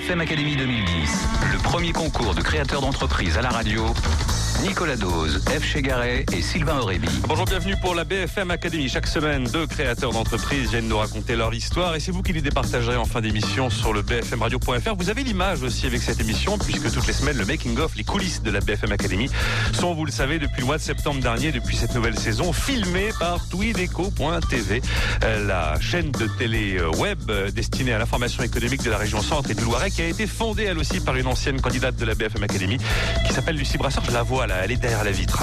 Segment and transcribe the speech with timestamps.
[0.00, 3.84] BFM Academy 2010, le premier concours de créateurs d'entreprise à la radio.
[4.62, 5.64] Nicolas Dose, F.
[5.64, 7.08] Chegaray et Sylvain Aurébi.
[7.26, 8.90] Bonjour, bienvenue pour la BFM Academy.
[8.90, 12.42] Chaque semaine, deux créateurs d'entreprise viennent nous raconter leur histoire et c'est vous qui les
[12.42, 14.94] départagerez en fin d'émission sur le bfmradio.fr.
[14.98, 18.42] Vous avez l'image aussi avec cette émission puisque toutes les semaines, le making-of, les coulisses
[18.42, 19.30] de la BFM Academy
[19.72, 23.10] sont, vous le savez, depuis le mois de septembre dernier, depuis cette nouvelle saison, filmées
[23.18, 24.82] par tweedeco.tv,
[25.24, 29.22] euh, la chaîne de télé euh, web euh, destinée à l'information économique de la région
[29.22, 32.04] centre et du Loiret qui a été fondée elle aussi par une ancienne candidate de
[32.04, 32.78] la BFM Academy
[33.26, 34.04] qui s'appelle Lucie Brasseur.
[34.04, 35.42] Je la vois elle est derrière la vitre.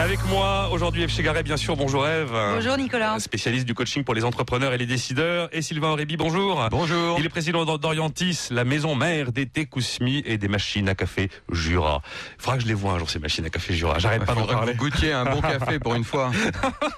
[0.00, 1.76] Avec moi aujourd'hui Eve Chegaray, bien sûr.
[1.76, 2.30] Bonjour Eve.
[2.30, 3.18] Bonjour Nicolas.
[3.18, 5.48] Spécialiste du coaching pour les entrepreneurs et les décideurs.
[5.50, 6.64] Et Sylvain Aurébi, bonjour.
[6.70, 7.18] Bonjour.
[7.18, 11.30] Il est président d'Orientis, la maison mère des thé Kousmi et des machines à café
[11.50, 12.00] Jura.
[12.38, 13.98] Il faudra que je les vois un jour ces machines à café Jura.
[13.98, 14.72] J'arrête pas d'en parler.
[14.72, 16.30] Vous goûtiez un bon café pour une fois.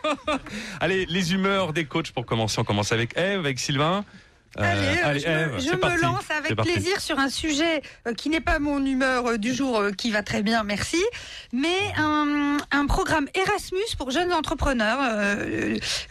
[0.81, 2.61] Allez, les humeurs des coachs pour commencer.
[2.61, 4.05] On commence avec Eve, avec Sylvain.
[4.59, 4.63] Euh,
[5.05, 9.27] allez, je, me, lance avec plaisir sur un sujet euh, qui n'est pas mon humeur
[9.27, 11.01] euh, du jour, qui va très bien, merci,
[11.53, 14.99] mais un, un programme Erasmus pour jeunes entrepreneurs,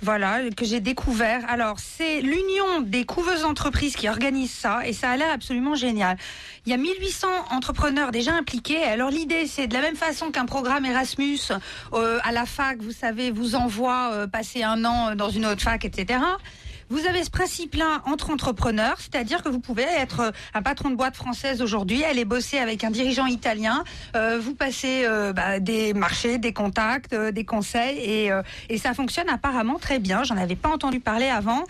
[0.02, 1.42] voilà, que j'ai découvert.
[1.50, 6.18] Alors, c'est l'Union des couveuses entreprises qui organise ça, et ça a l'air absolument génial.
[6.66, 8.84] Il y a 1800 entrepreneurs déjà impliqués.
[8.84, 11.40] Alors, l'idée, c'est de la même façon qu'un programme Erasmus
[11.92, 16.20] à la fac, vous savez, vous envoie passer un an dans une autre fac, etc.
[16.90, 20.96] Vous avez ce principe-là entre entrepreneurs, c'est-à-dire que vous pouvez être euh, un patron de
[20.96, 23.84] boîte française aujourd'hui, aller bosser avec un dirigeant italien,
[24.16, 28.32] euh, vous passez euh, bah, des marchés, des contacts, des conseils, et,
[28.70, 30.24] et, ça fonctionne apparemment très bien.
[30.24, 31.64] J'en avais pas entendu parler avant.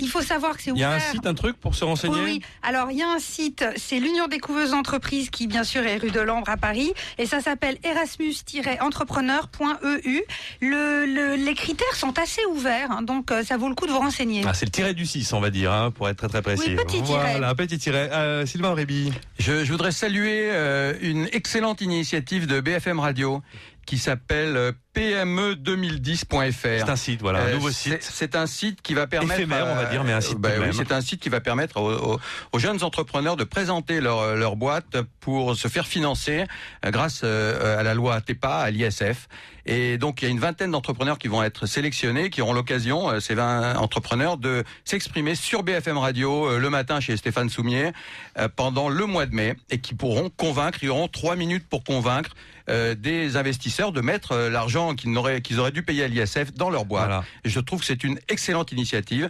[0.00, 0.88] il faut savoir que c'est ouvert.
[0.88, 2.22] Il y a un site, un truc pour se renseigner?
[2.22, 5.82] Oui, alors il y a un site, c'est l'Union des couveuses entreprises qui bien sûr
[5.82, 10.22] est rue de Lambre à Paris, et ça s'appelle Erasmus-entrepreneur.eu.
[10.60, 14.42] Le, les critères sont assez ouverts, hein, donc ça vaut le coup de vous renseigner.
[14.46, 16.70] Ah, c'est le tiret du 6, on va dire, hein, pour être très très précis.
[16.70, 17.32] Oui, petit tiret.
[17.32, 18.10] Voilà, petit tiret.
[18.12, 19.12] Euh, Sylvain Réby.
[19.38, 23.42] Je, je, voudrais saluer euh, une excellente initiative de BFM Radio
[23.86, 26.54] qui s'appelle euh, PME2010.fr.
[26.62, 27.98] C'est un site, voilà, un nouveau site.
[28.00, 30.38] C'est un site qui va permettre, éphémère, on va dire, mais un site.
[30.38, 32.18] Bah, oui, c'est un site qui va permettre aux,
[32.52, 36.44] aux, jeunes entrepreneurs de présenter leur, leur boîte pour se faire financer
[36.82, 39.28] grâce à la loi TEPA, à l'ISF.
[39.66, 43.20] Et donc il y a une vingtaine d'entrepreneurs qui vont être sélectionnés, qui auront l'occasion,
[43.20, 47.92] ces 20 entrepreneurs, de s'exprimer sur BFM Radio le matin chez Stéphane Soumier
[48.56, 52.34] pendant le mois de mai et qui pourront convaincre, ils auront trois minutes pour convaincre
[52.70, 56.54] euh, des investisseurs de mettre euh, l'argent qu'ils auraient, qu'ils auraient dû payer à l'ISF
[56.54, 57.22] dans leur boîte.
[57.44, 59.28] Et je trouve que c'est une excellente initiative.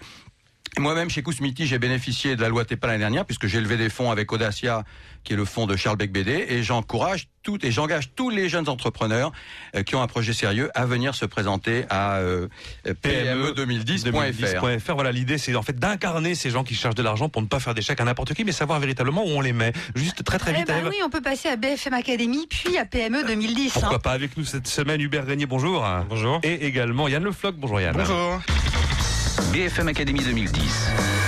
[0.79, 3.89] Moi-même, chez Kousmiti, j'ai bénéficié de la loi TEPA l'année dernière, puisque j'ai levé des
[3.89, 4.85] fonds avec Audacia,
[5.23, 8.69] qui est le fonds de Charles Beck-Bédé, et j'encourage tout, et j'engage tous les jeunes
[8.69, 9.33] entrepreneurs
[9.77, 12.49] euh, qui ont un projet sérieux à venir se présenter à euh,
[12.87, 14.95] PME2010.fr.
[14.95, 17.61] voilà, l'idée, c'est en fait d'incarner ces gens qui cherchent de l'argent pour ne pas
[17.61, 19.73] faire des chèques à n'importe qui, mais savoir véritablement où on les met.
[19.95, 20.67] Juste très très eh vite.
[20.67, 23.75] Ben oui, on peut passer à BFM Academy, puis à PME 2010.
[23.75, 24.01] Pourquoi hein.
[24.01, 25.87] pas avec nous cette semaine, Hubert Régnier, bonjour.
[26.09, 26.41] Bonjour.
[26.43, 27.95] Et également Yann Le Floch, bonjour Yann.
[27.97, 28.41] Bonjour.
[29.53, 31.24] BFM Academy 2010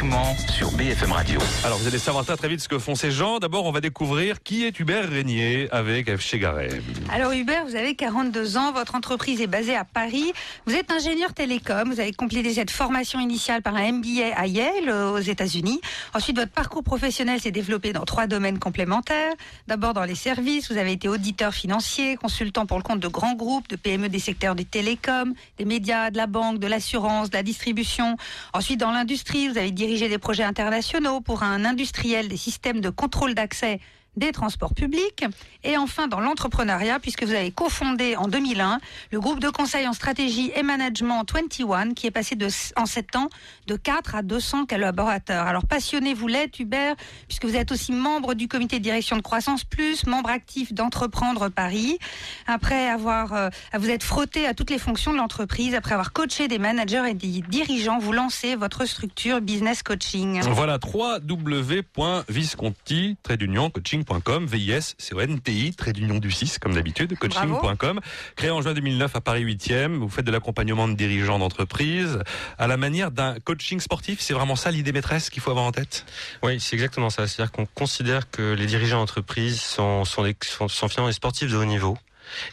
[0.00, 1.40] uniquement sur BFM Radio.
[1.62, 3.38] Alors vous allez savoir très vite ce que font ces gens.
[3.38, 6.22] D'abord, on va découvrir qui est Hubert Régnier avec F.
[6.22, 6.70] Chegaray.
[7.12, 10.32] Alors Hubert, vous avez 42 ans, votre entreprise est basée à Paris.
[10.66, 14.88] Vous êtes ingénieur télécom, vous avez complété cette formation initiale par un MBA à Yale
[14.88, 15.80] euh, aux États-Unis.
[16.14, 19.34] Ensuite, votre parcours professionnel s'est développé dans trois domaines complémentaires.
[19.66, 23.34] D'abord dans les services, vous avez été auditeur financier, consultant pour le compte de grands
[23.34, 27.36] groupes, de PME des secteurs des télécoms, des médias, de la banque, de l'assurance, de
[27.36, 28.16] la distribution.
[28.54, 32.90] Ensuite, dans l'industrie, vous avez dirigé des projets internationaux pour un industriel des systèmes de
[32.90, 33.80] contrôle d'accès
[34.16, 35.24] des transports publics.
[35.64, 38.80] Et enfin, dans l'entrepreneuriat, puisque vous avez cofondé en 2001
[39.12, 42.36] le groupe de conseil en stratégie et management 21, qui est passé
[42.76, 43.28] en 7 ans
[43.66, 45.46] de 4 à 200 collaborateurs.
[45.46, 46.94] Alors, passionné, vous l'êtes, Hubert,
[47.28, 51.48] puisque vous êtes aussi membre du comité de direction de Croissance Plus, membre actif d'Entreprendre
[51.48, 51.98] Paris.
[52.46, 56.48] Après avoir, euh, vous êtes frotté à toutes les fonctions de l'entreprise, après avoir coaché
[56.48, 60.40] des managers et des dirigeants, vous lancez votre structure Business Coaching.
[60.42, 68.00] Voilà, www.visconti, trait d'union, coaching coaching.com, VIS, C-O-N-T-I, trait d'union du 6, comme d'habitude, coaching.com.
[68.36, 72.18] Créé en juin 2009 à Paris 8e, vous faites de l'accompagnement de dirigeants d'entreprise
[72.58, 74.20] à la manière d'un coaching sportif.
[74.20, 76.04] C'est vraiment ça l'idée maîtresse qu'il faut avoir en tête?
[76.42, 77.26] Oui, c'est exactement ça.
[77.26, 81.50] C'est-à-dire qu'on considère que les dirigeants d'entreprise sont, sont, des, sont, sont finalement des sportifs
[81.50, 81.96] de haut niveau.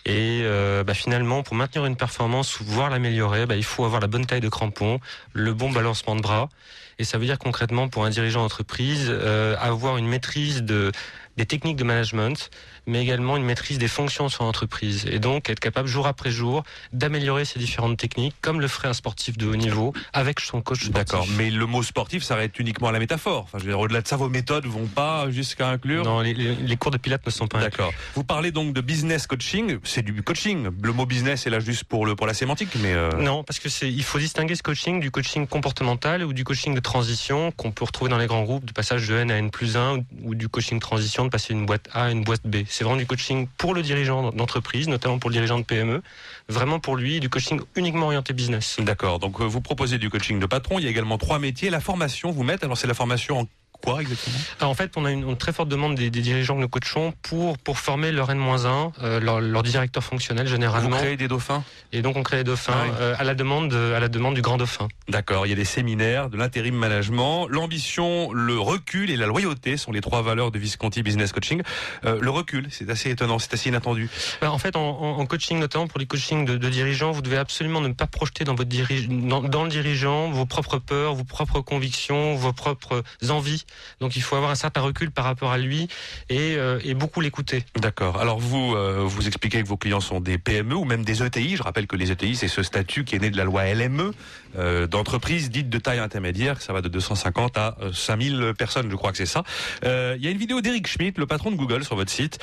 [0.06, 4.02] Et euh, bah, finalement, pour maintenir une performance ou voir l'améliorer, bah, il faut avoir
[4.02, 5.00] la bonne taille de crampon,
[5.34, 6.50] le bon balancement de bras
[6.98, 9.12] Et ça veut dire concrètement pour un dirigeant d'entreprise
[9.60, 10.92] avoir une maîtrise de
[11.38, 12.50] des techniques de management,
[12.88, 15.06] mais également une maîtrise des fonctions sur l'entreprise.
[15.12, 16.64] Et donc être capable jour après jour
[16.94, 20.86] d'améliorer ces différentes techniques, comme le ferait un sportif de haut niveau avec son coach
[20.86, 20.94] sportif.
[20.94, 23.44] D'accord, mais le mot sportif s'arrête uniquement à la métaphore.
[23.44, 26.04] Enfin, je veux dire, au-delà de ça, vos méthodes vont pas jusqu'à inclure.
[26.04, 27.60] Non, les, les, cours de pilates ne sont pas.
[27.60, 27.94] D'accord.
[28.16, 29.78] Vous parlez donc de business coaching.
[29.84, 30.70] C'est du coaching.
[30.82, 33.12] Le mot business est là juste pour le pour la sémantique, mais euh...
[33.18, 36.74] non, parce que c'est il faut distinguer ce coaching du coaching comportemental ou du coaching
[36.74, 39.52] de transition qu'on peut retrouver dans les grands groupes de passage de N à N
[39.52, 42.46] plus 1 ou du coaching de transition de passer une boîte A à une boîte
[42.46, 42.58] B.
[42.78, 46.04] C'est vraiment du coaching pour le dirigeant d'entreprise, notamment pour le dirigeant de PME,
[46.48, 48.76] vraiment pour lui, du coaching uniquement orienté business.
[48.78, 49.18] D'accord.
[49.18, 50.78] Donc euh, vous proposez du coaching de patron.
[50.78, 51.72] Il y a également trois métiers.
[51.72, 52.66] La formation, vous mettez.
[52.66, 53.48] Alors c'est la formation en
[53.84, 54.38] quoi exactement?
[54.62, 57.78] En fait, on a une, très forte demande des, dirigeants que nous coachons pour, pour
[57.78, 60.98] former leur N-1, euh, leur, leur, directeur fonctionnel généralement.
[60.98, 61.64] Vous créez des dauphins?
[61.92, 64.42] Et donc on crée des dauphins ah euh, à, la demande, à la demande du
[64.42, 64.88] grand dauphin.
[65.08, 69.78] D'accord, il y a des séminaires, de l'intérim management, l'ambition, le recul et la loyauté
[69.78, 71.62] sont les trois valeurs de Visconti Business Coaching.
[72.06, 74.10] Euh, le recul, c'est assez étonnant, c'est assez inattendu.
[74.42, 77.90] Ben, en fait, en, coaching notamment pour les coachings de, dirigeants, vous devez absolument ne
[77.90, 82.36] pas projeter dans, votre dirige, dans, dans le dirigeant vos propres peurs, vos propres convictions,
[82.36, 83.66] vos propres envies.
[84.00, 85.88] Donc il faut avoir un certain recul par rapport à lui
[86.30, 87.64] et, euh, beaucoup l'écouter.
[87.80, 88.20] D'accord.
[88.20, 91.56] Alors vous, euh, vous expliquez que vos clients sont des PME ou même des ETI.
[91.56, 94.14] Je rappelle que les ETI, c'est ce statut qui est né de la loi LME
[94.58, 96.62] euh, d'entreprise dite de taille intermédiaire.
[96.62, 99.44] Ça va de 250 à 5000 personnes, je crois que c'est ça.
[99.84, 102.40] Il y a une vidéo d'Eric Schmidt, le patron de Google, sur votre site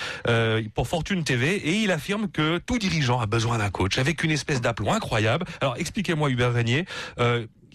[0.75, 4.31] pour Fortune TV et il affirme que tout dirigeant a besoin d'un coach avec une
[4.31, 5.47] espèce d'aplomb incroyable.
[5.61, 6.87] Alors expliquez-moi Hubert Régnier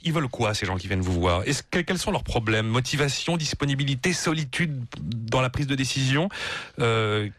[0.04, 1.44] ils veulent quoi ces gens qui viennent vous voir?
[1.72, 2.68] Quels sont leurs problèmes?
[2.68, 6.30] Motivation, disponibilité, solitude dans la prise de décision?
[6.80, 7.30] Euh...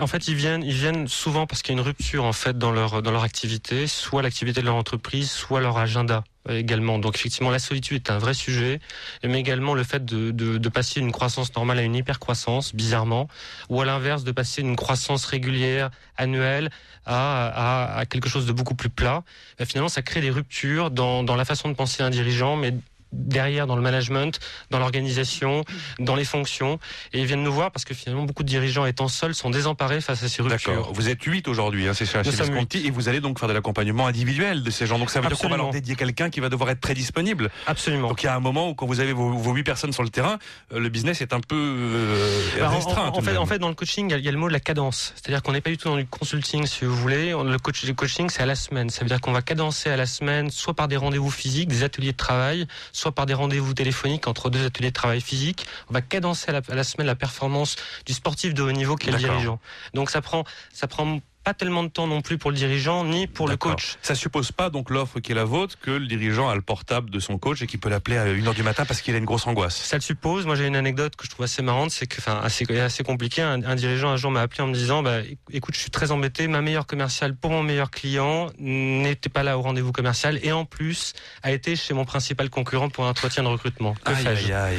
[0.00, 2.56] En fait, ils viennent, ils viennent souvent parce qu'il y a une rupture en fait
[2.56, 6.98] dans leur dans leur activité, soit l'activité de leur entreprise, soit leur agenda également.
[6.98, 8.80] Donc effectivement, la solitude est un vrai sujet,
[9.24, 13.28] mais également le fait de, de, de passer d'une croissance normale à une hypercroissance, bizarrement,
[13.68, 16.70] ou à l'inverse de passer d'une croissance régulière annuelle
[17.04, 19.22] à, à, à, quelque chose de beaucoup plus plat.
[19.58, 22.74] Ben, finalement, ça crée des ruptures dans, dans la façon de penser d'un dirigeant, mais
[23.12, 24.38] derrière dans le management,
[24.70, 25.64] dans l'organisation,
[25.98, 26.78] dans les fonctions.
[27.12, 30.00] Et ils viennent nous voir parce que finalement, beaucoup de dirigeants étant seuls sont désemparés
[30.00, 30.72] face à ces ruptures.
[30.72, 30.92] D'accord.
[30.92, 34.06] Vous êtes huit aujourd'hui, hein, c'est chez Visconti, et vous allez donc faire de l'accompagnement
[34.06, 34.98] individuel de ces gens.
[34.98, 37.50] Donc ça veut dire qu'on va leur dédier quelqu'un qui va devoir être très disponible.
[37.66, 38.08] Absolument.
[38.08, 40.08] Donc il y a un moment où quand vous avez vos huit personnes sur le
[40.08, 40.38] terrain,
[40.72, 43.08] euh, le business est un peu euh, bah, restreint.
[43.08, 45.12] En, fait, en fait, dans le coaching, il y, a le mot de la cadence.
[45.16, 47.30] C'est-à-dire qu'on n'est pas du tout dans du consulting, si vous voulez.
[47.30, 48.90] Le, coach, le coaching, c'est à la semaine.
[48.90, 51.82] Ça veut dire qu'on va cadencer à la semaine, soit par des rendez-vous physiques, des
[51.82, 55.66] ateliers de travail, soit par des rendez-vous téléphoniques entre deux ateliers de travail physique.
[55.90, 57.76] On va cadencer à la, semaine la performance
[58.06, 59.58] du sportif de haut niveau qui est le dirigeant.
[59.94, 63.26] Donc ça prend, ça prend pas tellement de temps non plus pour le dirigeant ni
[63.26, 63.96] pour le coach.
[64.02, 67.10] Ça suppose pas donc l'offre qui est la vôtre que le dirigeant a le portable
[67.10, 69.24] de son coach et qu'il peut l'appeler à 1h du matin parce qu'il a une
[69.24, 69.76] grosse angoisse.
[69.76, 70.46] Ça le suppose.
[70.46, 73.42] Moi j'ai une anecdote que je trouve assez marrante, c'est que enfin assez assez compliqué.
[73.42, 75.18] Un, dirigeant un jour m'a appelé en me disant bah
[75.52, 79.58] écoute je suis très embêté, ma meilleure commerciale pour mon meilleur client n'était pas là
[79.58, 83.42] au rendez-vous commercial et en plus a été chez mon principal concurrent pour un entretien
[83.42, 83.94] de recrutement.
[84.04, 84.76] Que aïe, aïe,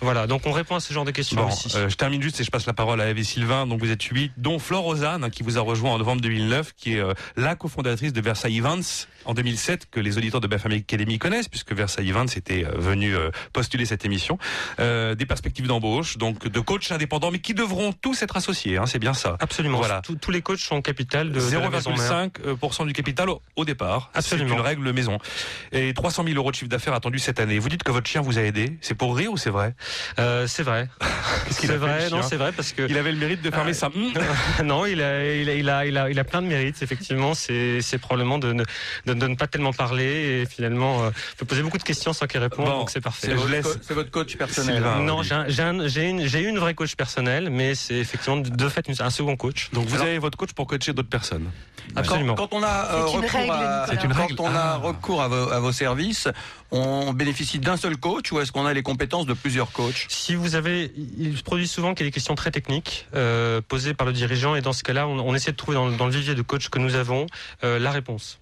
[0.00, 1.72] Voilà donc on répond à ce genre de questions aussi.
[1.76, 3.66] Euh, je termine juste et je passe la parole à Eve et Sylvain.
[3.66, 6.94] Donc vous êtes huit, dont Flore hein, qui vous a rejoint en novembre 2009 qui
[6.94, 11.18] est euh, la cofondatrice de Versailles Events en 2007 que les auditeurs de BFM Academy
[11.18, 14.38] connaissent puisque Versailles Events était euh, venu euh, postuler cette émission.
[14.78, 18.76] des perspectives d'embauche, donc de coachs indépendants, mais qui devront tous être associés.
[18.76, 19.36] Hein, c'est bien ça.
[19.40, 19.78] Absolument.
[19.78, 20.02] Voilà.
[20.20, 24.10] Tous les coachs sont capital de 0,5% du capital au, départ.
[24.14, 24.48] Absolument.
[24.48, 25.18] C'est une règle maison.
[25.72, 27.58] Et 300 000 euros de chiffre d'affaires attendu cette année.
[27.58, 28.78] Vous dites que votre chien vous a aidé.
[28.80, 29.74] C'est pour rire ou c'est vrai
[30.46, 30.88] C'est vrai.
[31.50, 32.10] c'est vrai.
[32.10, 33.90] Non, c'est vrai parce que il avait le mérite de fermer sa.
[34.64, 38.38] non, il a, il a, il a, il a, plein de mérites effectivement, c'est probablement
[38.38, 38.64] de ne,
[39.18, 42.40] de, ne, pas tellement parler et finalement euh, peut poser beaucoup de questions sans qu'il
[42.40, 42.66] réponde.
[42.66, 43.28] donc c'est parfait.
[43.82, 44.82] C'est votre, coach personnel.
[45.00, 49.70] non, j'ai une, une vraie coach personnelle, mais c'est effectivement de fait un second coach.
[49.72, 51.50] Donc vous avez votre coach pour coacher d'autres personnes.
[51.94, 52.34] Absolument.
[52.34, 54.76] Quand, on a euh, recours, à, quand on a ah.
[54.76, 56.28] recours à vos, à vos services,
[56.70, 60.06] on bénéficie d'un seul coach ou est-ce qu'on a les compétences de plusieurs coachs?
[60.08, 63.60] Si vous avez, il se produit souvent qu'il y a des questions très techniques euh,
[63.66, 66.06] posées par le dirigeant et dans ce cas-là, on, on essaie de trouver dans, dans
[66.06, 67.26] le vivier de coach que nous avons
[67.62, 68.38] euh, la réponse.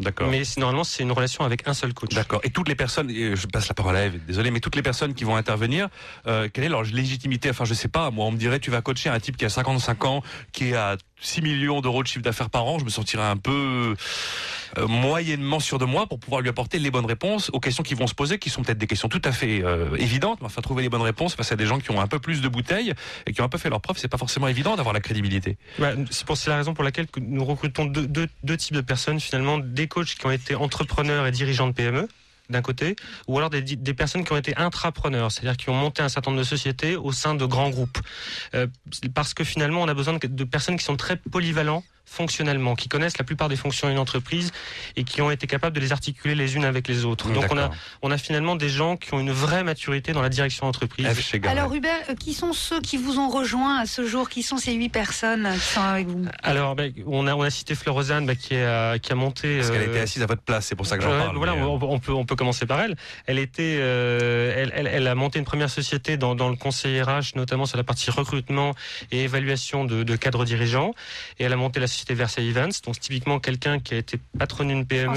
[0.00, 0.28] D'accord.
[0.28, 2.14] Mais normalement, c'est une relation avec un seul coach.
[2.14, 2.40] D'accord.
[2.42, 5.14] Et toutes les personnes, je passe la parole à Eve, désolé, mais toutes les personnes
[5.14, 5.88] qui vont intervenir,
[6.26, 7.50] euh, quelle est leur légitimité?
[7.50, 8.10] Enfin, je sais pas.
[8.10, 10.74] Moi, on me dirait, tu vas coacher un type qui a 55 ans, qui est
[10.74, 13.94] à 6 millions d'euros de chiffre d'affaires par an, je me sentirais un peu
[14.78, 17.94] euh, moyennement sûr de moi pour pouvoir lui apporter les bonnes réponses aux questions qui
[17.94, 20.62] vont se poser, qui sont peut-être des questions tout à fait euh, évidentes, mais enfin
[20.62, 22.94] trouver les bonnes réponses face à des gens qui ont un peu plus de bouteilles
[23.26, 25.58] et qui ont un peu fait leur preuve, c'est pas forcément évident d'avoir la crédibilité.
[26.10, 29.88] c'est la raison pour laquelle nous recrutons deux, deux, deux types de personnes finalement, des
[29.88, 32.08] coachs qui ont été entrepreneurs et dirigeants de PME
[32.50, 32.96] d'un côté,
[33.28, 36.42] ou alors des, personnes qui ont été intrapreneurs, c'est-à-dire qui ont monté un certain nombre
[36.42, 37.98] de sociétés au sein de grands groupes.
[38.54, 38.66] Euh,
[39.14, 42.88] parce que finalement, on a besoin de, de personnes qui sont très polyvalents fonctionnellement, qui
[42.88, 44.52] connaissent la plupart des fonctions d'une entreprise
[44.96, 47.30] et qui ont été capables de les articuler les unes avec les autres.
[47.30, 47.70] Donc on a,
[48.02, 51.06] on a finalement des gens qui ont une vraie maturité dans la direction d'entreprise.
[51.44, 54.28] Alors Hubert, euh, qui sont ceux qui vous ont rejoint à ce jour?
[54.28, 56.24] Qui sont ces huit personnes qui sont avec vous?
[56.42, 59.58] Alors ben, on, a, on a cité Florozane bah, qui, a, qui a monté...
[59.58, 61.36] Parce qu'elle était assise à votre place, c'est pour ça que j'en parle.
[61.36, 62.96] Voilà, euh, on, peut, on peut commencer par elle.
[63.26, 67.00] Elle, était, euh, elle, elle, elle, a monté une première société dans, dans le conseil
[67.00, 68.74] RH, notamment sur la partie recrutement
[69.12, 70.92] et évaluation de, de cadres dirigeants.
[71.38, 74.64] Et elle a monté la société Versailles Events donc typiquement quelqu'un qui a été patron
[74.64, 75.14] d'une PME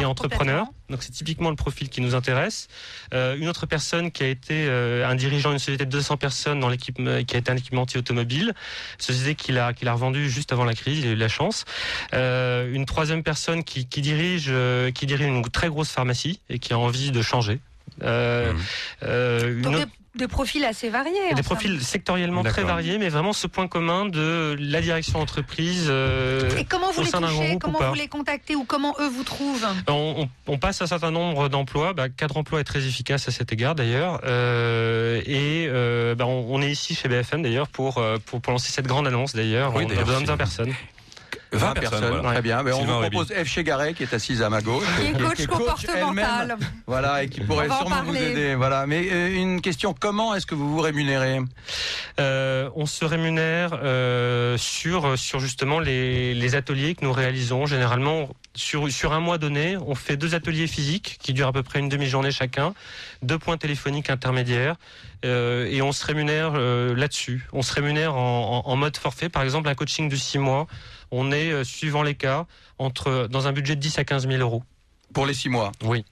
[0.00, 0.66] et entrepreneur.
[0.90, 2.68] Donc c'est typiquement le profil qui nous intéresse.
[3.12, 6.60] Euh, une autre personne qui a été euh, un dirigeant d'une société de 200 personnes
[6.60, 8.54] dans l'équipe qui a été un équipementier automobile,
[8.98, 11.64] société qu'il a qu'il a revendu juste avant la crise, il a eu la chance.
[12.12, 14.52] Euh, une troisième personne qui, qui dirige
[14.94, 17.60] qui dirige une très grosse pharmacie et qui a envie de changer.
[18.02, 18.56] Euh, mmh.
[19.04, 21.34] euh, une autre des profils assez variés.
[21.34, 25.86] Des profils sectoriellement très variés, mais vraiment ce point commun de la direction entreprise.
[25.88, 29.66] Euh, et comment vous les touchez Comment vous les contactez ou comment eux vous trouvent?
[29.88, 31.92] On, on, passe un certain nombre d'emplois.
[31.92, 34.20] Bah, Cadre emploi est très efficace à cet égard d'ailleurs.
[34.24, 38.52] Euh, et euh, bah, on, on, est ici chez BFM d'ailleurs pour, euh, pour, pour
[38.52, 39.74] lancer cette grande annonce d'ailleurs.
[39.74, 40.72] Oui, on a besoin de 20 personnes.
[41.56, 42.62] 20, personnes, très bien.
[42.62, 43.44] Mais on vous propose F.
[43.46, 44.84] Chegaray qui est assise à ma gauche.
[44.98, 46.56] Qui est coach, qui comportemental.
[46.86, 48.54] Voilà, et qui pourrait sûrement vous aider.
[48.54, 48.86] Voilà.
[48.86, 51.40] Mais euh, une question, comment est-ce que vous vous rémunérez?
[52.20, 57.66] Euh, On se rémunère euh, sur, sur justement les, les ateliers que nous réalisons.
[57.66, 61.62] Généralement, sur, sur un mois donné, on fait deux ateliers physiques qui durent à peu
[61.62, 62.74] près une demi-journée chacun,
[63.22, 64.76] deux points téléphoniques intermédiaires,
[65.24, 67.48] euh, et on se rémunère euh, là-dessus.
[67.52, 69.28] On se rémunère en, en, en, mode forfait.
[69.28, 70.66] Par exemple, un coaching de six mois,
[71.10, 72.46] on est, euh, suivant les cas,
[72.78, 74.62] entre, dans un budget de 10 à 15 000 euros.
[75.12, 76.04] Pour les six mois Oui.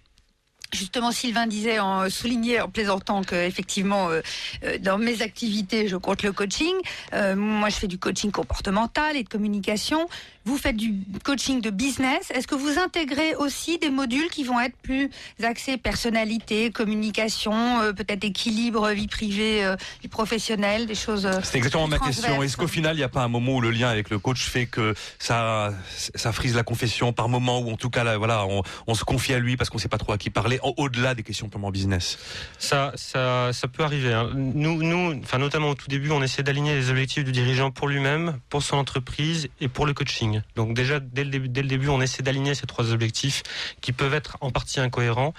[0.73, 4.23] Justement, Sylvain disait, en soulignait en plaisantant que effectivement, euh,
[4.65, 6.75] euh, dans mes activités, je compte le coaching.
[7.13, 10.09] Euh, moi, je fais du coaching comportemental et de communication.
[10.45, 10.95] Vous faites du
[11.25, 12.31] coaching de business.
[12.31, 15.11] Est-ce que vous intégrez aussi des modules qui vont être plus
[15.43, 21.27] axés personnalité, communication, euh, peut-être équilibre, vie privée, euh, vie professionnelle, des choses.
[21.27, 22.43] Euh, C'est exactement ma question.
[22.43, 24.45] Est-ce qu'au final, il n'y a pas un moment où le lien avec le coach
[24.45, 25.73] fait que ça,
[26.15, 29.05] ça frise la confession par moment, ou en tout cas, là, voilà, on, on se
[29.05, 31.49] confie à lui parce qu'on ne sait pas trop à qui parler au-delà des questions
[31.49, 32.19] purement business?
[32.59, 34.13] Ça, ça, ça peut arriver.
[34.13, 34.31] Hein.
[34.35, 37.89] Nous, nous, enfin notamment au tout début, on essaie d'aligner les objectifs du dirigeant pour
[37.89, 40.32] lui-même, pour son entreprise et pour le coaching.
[40.57, 43.43] Donc déjà dès le début, dès le début on essaie d'aligner ces trois objectifs
[43.81, 45.35] qui peuvent être en partie incohérents.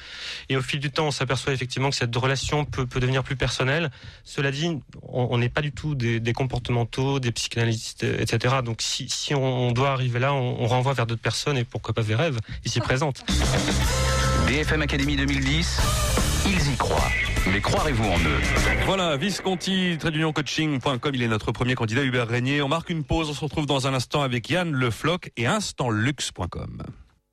[0.50, 3.36] Et au fil du temps, on s'aperçoit effectivement que cette relation peut, peut devenir plus
[3.36, 3.92] personnelle.
[4.24, 8.56] Cela dit, on n'est pas du tout des, des, comportementaux, des psychanalystes, etc.
[8.64, 11.94] Donc si, si on, doit arriver là, on, on renvoie vers d'autres personnes et pourquoi
[11.94, 13.24] pas vers rêves ici présentes.
[14.48, 15.80] BFM Academy 2010,
[16.46, 17.33] ils y croient.
[17.52, 18.42] Mais croirez-vous en eux
[18.86, 19.98] Voilà, Visconti,
[20.34, 22.62] coaching.com, il est notre premier candidat Hubert Régnier.
[22.62, 25.46] On marque une pause, on se retrouve dans un instant avec Yann Le Floc et
[25.46, 26.84] InstantLux.com.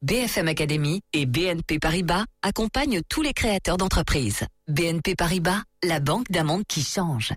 [0.03, 4.47] BFM Academy et BNP Paribas accompagnent tous les créateurs d'entreprises.
[4.69, 7.35] BNP Paribas, la banque d'un monde qui change.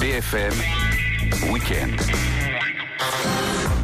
[0.00, 0.54] BFM
[1.50, 2.00] Weekend.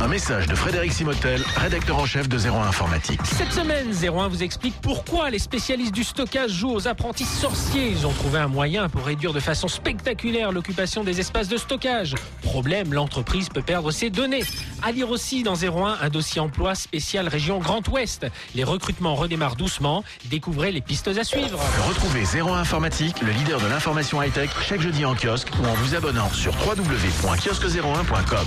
[0.03, 3.21] Un message de Frédéric Simotel, rédacteur en chef de 01 Informatique.
[3.25, 7.91] Cette semaine, 01 vous explique pourquoi les spécialistes du stockage jouent aux apprentis sorciers.
[7.91, 12.15] Ils ont trouvé un moyen pour réduire de façon spectaculaire l'occupation des espaces de stockage.
[12.43, 14.43] Problème, l'entreprise peut perdre ses données.
[14.83, 18.27] À lire aussi dans 01 un dossier emploi spécial région Grand Ouest.
[18.55, 20.03] Les recrutements redémarrent doucement.
[20.31, 21.61] Découvrez les pistes à suivre.
[21.87, 25.95] Retrouvez 01 Informatique, le leader de l'information high-tech, chaque jeudi en kiosque ou en vous
[25.95, 28.47] abonnant sur www.kiosque01.com.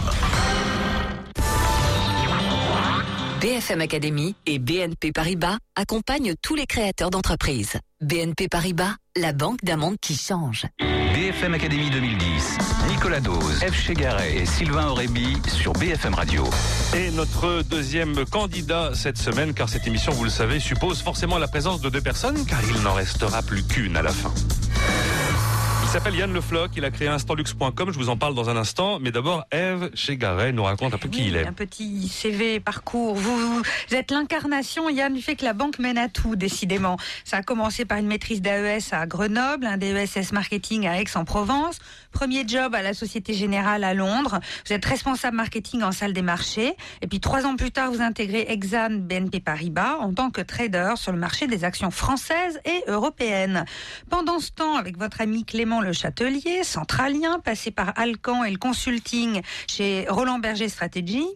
[3.43, 7.77] BFM Academy et BNP Paribas accompagnent tous les créateurs d'entreprises.
[8.01, 10.65] BNP Paribas, la banque d'un monde qui change.
[10.79, 12.57] BFM Academy 2010,
[12.89, 13.74] Nicolas Dose, F.
[13.74, 16.45] Chegaray et Sylvain Aurébi sur BFM Radio.
[16.95, 21.48] Et notre deuxième candidat cette semaine, car cette émission, vous le savez, suppose forcément la
[21.48, 24.33] présence de deux personnes, car il n'en restera plus qu'une à la fin.
[25.93, 28.57] Il s'appelle Yann Le Floch, il a créé instantlux.com, je vous en parle dans un
[28.57, 31.45] instant, mais d'abord Eve Chegaray nous raconte un peu oui, qui il est.
[31.45, 33.13] Un petit CV, parcours.
[33.13, 36.97] Vous, vous êtes l'incarnation, Yann, du fait que la banque mène à tout, décidément.
[37.25, 41.77] Ça a commencé par une maîtrise d'AES à Grenoble, un DESS marketing à Aix-en-Provence,
[42.12, 44.39] premier job à la Société Générale à Londres.
[44.65, 46.73] Vous êtes responsable marketing en salle des marchés,
[47.03, 50.93] et puis trois ans plus tard, vous intégrez Exane BNP Paribas en tant que trader
[50.95, 53.65] sur le marché des actions françaises et européennes.
[54.09, 58.58] Pendant ce temps, avec votre ami Clément le Châtelier, Centralien, passez par Alcan et le
[58.58, 61.28] consulting chez Roland Berger Stratégie.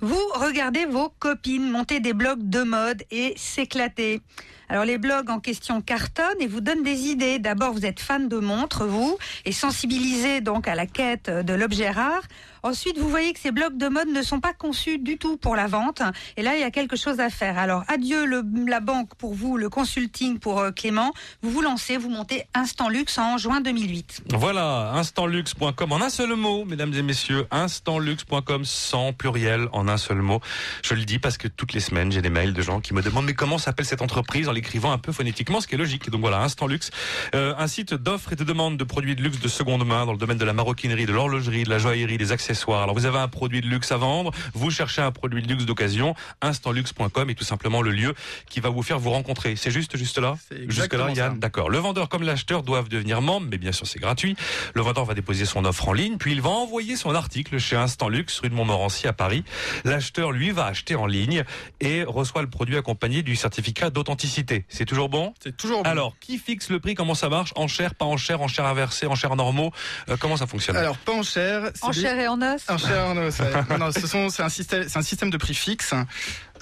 [0.00, 4.20] Vous regardez vos copines monter des blogs de mode et s'éclater.
[4.68, 7.38] Alors les blogs en question cartonnent et vous donnent des idées.
[7.38, 11.90] D'abord, vous êtes fan de montres, vous, et sensibilisé donc à la quête de l'objet
[11.90, 12.22] rare.
[12.64, 15.56] Ensuite, vous voyez que ces blogs de mode ne sont pas conçus du tout pour
[15.56, 16.00] la vente.
[16.36, 17.58] Et là, il y a quelque chose à faire.
[17.58, 21.12] Alors, adieu le, la banque pour vous, le consulting pour euh, Clément.
[21.42, 24.26] Vous vous lancez, vous montez Instant Luxe en juin 2008.
[24.34, 30.22] Voilà, instantluxe.com en un seul mot, mesdames et messieurs, instantluxe.com sans pluriel en un seul
[30.22, 30.40] mot.
[30.84, 33.02] Je le dis parce que toutes les semaines, j'ai des mails de gens qui me
[33.02, 36.10] demandent mais comment s'appelle cette entreprise en l'écrivant un peu phonétiquement, ce qui est logique.
[36.10, 36.92] Donc voilà, Instant Luxe,
[37.34, 40.12] euh, un site d'offres et de demandes de produits de luxe de seconde main dans
[40.12, 43.18] le domaine de la maroquinerie, de l'horlogerie, de la joaillerie, des accessoires alors vous avez
[43.18, 47.34] un produit de luxe à vendre, vous cherchez un produit de luxe d'occasion, instantluxe.com est
[47.34, 48.14] tout simplement le lieu
[48.48, 49.56] qui va vous faire vous rencontrer.
[49.56, 50.36] C'est juste, juste là
[50.68, 51.70] Jusque là, Yann D'accord.
[51.70, 54.36] Le vendeur comme l'acheteur doivent devenir membres, mais bien sûr c'est gratuit.
[54.74, 57.76] Le vendeur va déposer son offre en ligne, puis il va envoyer son article chez
[57.76, 59.44] Instant Luxe, rue de Montmorency à Paris.
[59.84, 61.44] L'acheteur, lui, va acheter en ligne
[61.80, 64.64] et reçoit le produit accompagné du certificat d'authenticité.
[64.68, 65.34] C'est toujours bon?
[65.42, 65.90] C'est toujours bon.
[65.90, 66.94] Alors, qui fixe le prix?
[66.94, 67.52] Comment ça marche?
[67.56, 69.72] En chair, pas en chair, en chair inversée, en chair normaux?
[70.08, 70.76] Euh, Comment ça fonctionne?
[70.76, 71.70] Alors, pas en chair.
[71.82, 73.52] En chair et en os En chair, en os, ouais.
[73.70, 75.94] Non, non, ce sont, c'est un système, c'est un système de prix fixe.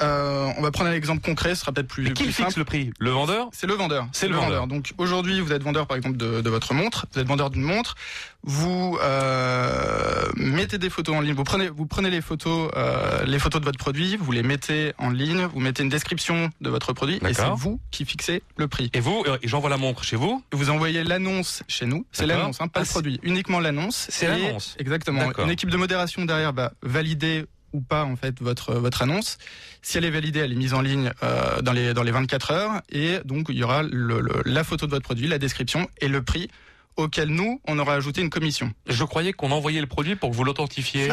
[0.01, 2.49] Euh, on va prendre un exemple concret, ce sera peut-être plus, Mais qui plus fixe
[2.49, 2.59] simple.
[2.61, 2.93] le prix?
[2.99, 3.49] Le vendeur?
[3.53, 4.07] C'est le vendeur.
[4.13, 4.67] C'est le vendeur.
[4.67, 7.07] Donc aujourd'hui, vous êtes vendeur par exemple de, de votre montre.
[7.13, 7.95] Vous êtes vendeur d'une montre.
[8.43, 11.35] Vous euh, mettez des photos en ligne.
[11.35, 14.17] Vous prenez, vous prenez les photos, euh, les photos de votre produit.
[14.17, 15.45] Vous les mettez en ligne.
[15.53, 17.21] Vous mettez une description de votre produit.
[17.29, 18.91] Et c'est vous qui fixez le prix.
[18.95, 20.43] Et vous, euh, et j'envoie la montre chez vous?
[20.53, 22.07] Vous envoyez l'annonce chez nous.
[22.13, 23.21] C'est l'annonce, hein, pas Ah, le produit.
[23.23, 24.07] Uniquement l'annonce.
[24.09, 24.77] C'est l'annonce.
[24.79, 25.31] Exactement.
[25.39, 29.39] Une équipe de modération derrière va valider ou pas en fait votre votre annonce.
[29.83, 32.50] Si elle est validée, elle est mise en ligne euh, dans les dans les 24
[32.53, 35.89] heures et donc il y aura le, le- la photo de votre produit, la description
[36.00, 36.49] et le prix
[36.97, 38.73] auquel nous on aura ajouté une commission.
[38.87, 41.09] Je croyais qu'on envoyait le produit pour que vous l'authentifiez.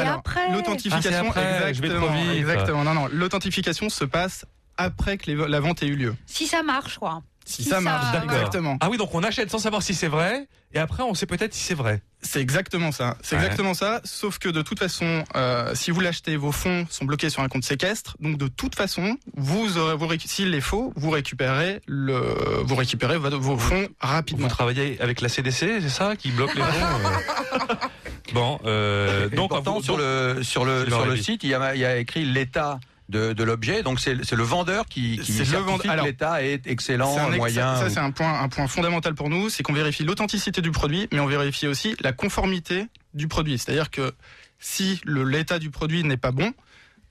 [0.51, 2.07] L'authentification, Ah, exactement,
[2.39, 2.83] exactement.
[2.83, 4.45] Non non, l'authentification se passe
[4.77, 6.15] après que les- la vente ait eu lieu.
[6.25, 7.21] Si ça marche, quoi.
[7.47, 8.77] Si, Si ça ça- marche, exactement.
[8.81, 11.53] Ah oui, donc on achète sans savoir si c'est vrai, et après on sait peut-être
[11.53, 12.01] si c'est vrai.
[12.21, 13.15] C'est exactement ça.
[13.21, 13.43] C'est Ouais.
[13.43, 14.01] exactement ça.
[14.03, 17.47] Sauf que de toute façon, euh, si vous l'achetez, vos fonds sont bloqués sur un
[17.47, 18.17] compte séquestre.
[18.19, 22.19] Donc de toute façon, vous aurez, vous s'il est faux, vous récupérez le,
[22.65, 24.47] vous récupérez vos, vos fonds Vous rapidement.
[24.49, 27.75] travaillez avec la CDC, c'est ça, qui bloque les fonds euh
[28.33, 31.75] Bon, euh, donc pourtant, vous- sur le sur le sur le site, il y a,
[31.75, 33.83] il y a écrit l'état de, de l'objet.
[33.83, 37.75] Donc c'est c'est le vendeur qui, qui le que l'état est excellent, un moyen.
[37.77, 41.07] ça, c'est un point, un point fondamental pour nous, c'est qu'on vérifie l'authenticité du produit,
[41.11, 43.57] mais on vérifie aussi la conformité du produit.
[43.57, 44.13] C'est-à-dire que
[44.59, 46.51] si le- l'état du produit n'est pas bon,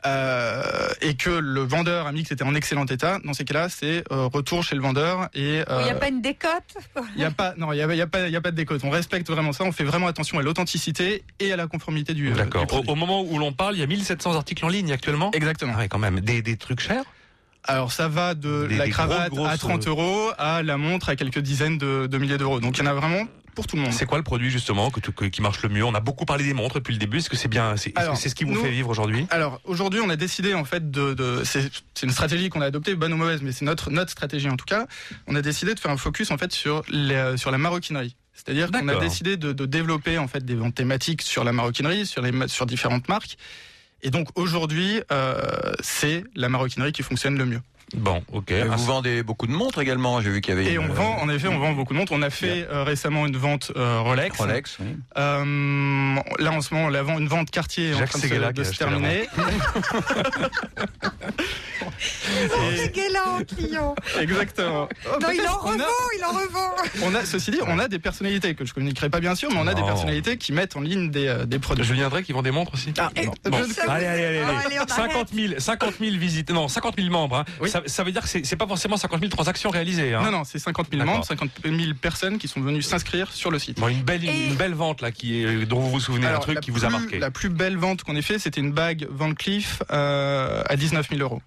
[0.05, 0.63] euh,
[1.01, 4.05] et que le vendeur a mis que c'était en excellent état, dans ces cas-là, c'est
[4.13, 6.77] euh, retour chez le vendeur et Il n'y a euh, pas une décote
[7.17, 8.41] Il y a pas, non, il y a, il y a pas, il y a
[8.41, 8.83] pas de décote.
[8.85, 9.65] On respecte vraiment ça.
[9.65, 12.31] On fait vraiment attention à l'authenticité et à la conformité du.
[12.31, 12.61] euh, D'accord.
[12.61, 12.91] du Au, produit.
[12.91, 15.31] au moment où l'on parle, il y a 1700 articles en ligne actuellement?
[15.33, 15.73] Exactement.
[15.77, 16.21] Ah ouais, quand même.
[16.21, 17.05] Des, des trucs chers?
[17.65, 21.09] Alors ça va de Des- la cravate grosses, à grosses, 30 euros à la montre
[21.09, 22.61] à quelques dizaines de, de milliers d'euros.
[22.61, 23.25] Donc il y en a vraiment
[23.57, 23.93] pour tout le monde.
[23.93, 25.85] C'est quoi le produit justement que, tu- que- qui marche le mieux?
[25.85, 27.19] On a beaucoup parlé des montres depuis le début.
[27.19, 29.27] Est-ce que c'est bien C'est c'est ce qui vous nous- fait vivre aujourd'hui?
[29.31, 31.69] Alors aujourd'hui, on a décidé en fait de, de c'est
[32.05, 34.67] une stratégie qu'on a adoptée, bonne ou mauvaise, mais c'est notre notre stratégie en tout
[34.67, 34.87] cas.
[35.27, 38.15] On a décidé de faire un focus en fait sur les, sur la maroquinerie.
[38.35, 42.05] C'est-à-dire qu'on a décidé de, de développer en fait des ventes thématiques sur la maroquinerie,
[42.07, 43.39] sur les ma- sur différentes marques.
[44.03, 45.41] Et donc aujourd'hui, euh,
[45.81, 47.63] c'est la maroquinerie qui fonctionne le mieux.
[47.95, 48.51] Bon, ok.
[48.51, 50.21] Et Ah, vous vendez beaucoup de montres également.
[50.21, 51.93] J'ai vu qu'il y avait Et une, on euh, vend, en effet, on vend beaucoup
[51.95, 52.13] de montres.
[52.13, 54.37] On a fait euh, récemment une vente euh, Rolex.
[54.39, 54.77] Rolex.
[54.81, 54.97] oui.
[55.17, 58.19] Euh, là, en ce moment, la vente, une vente quartier est en train de se,
[58.21, 59.29] Séguéla de se terminer.
[62.95, 63.95] Galant, client.
[64.21, 64.89] Exactement.
[65.07, 65.85] Oh, Non, il peut-être, en revend,
[66.19, 66.71] il en revend.
[67.05, 69.59] On a, ceci dit, on a des personnalités que je communiquerai pas bien sûr, mais
[69.59, 71.85] on a des personnalités qui mettent en ligne des, euh, des produits.
[71.85, 73.11] Julien Drey qui vend des montres aussi Ah,
[73.45, 73.57] Bon.
[73.89, 74.77] Allez, allez, allez, Oh, allez.
[74.77, 77.37] allez, on 50 000, 50 000 visites, non, 50 000 membres.
[77.39, 77.45] hein.
[77.61, 77.71] Oui.
[77.77, 80.15] Ça, ça veut dire que c'est pas forcément 50 000 transactions réalisées.
[80.15, 80.23] Hein.
[80.23, 81.15] Non, non, c'est 50 000 D'accord.
[81.15, 83.79] membres, 50 000 personnes qui sont venues s'inscrire sur le site.
[83.79, 86.31] Bon, une belle, Et- une belle vente là qui est, dont vous vous souvenez, un
[86.31, 87.19] Alors, truc la qui vous a plus- marqué.
[87.19, 91.09] La plus belle vente qu'on ait fait, c'était une bague Van Cleef euh, à 19
[91.11, 91.43] 000 euros.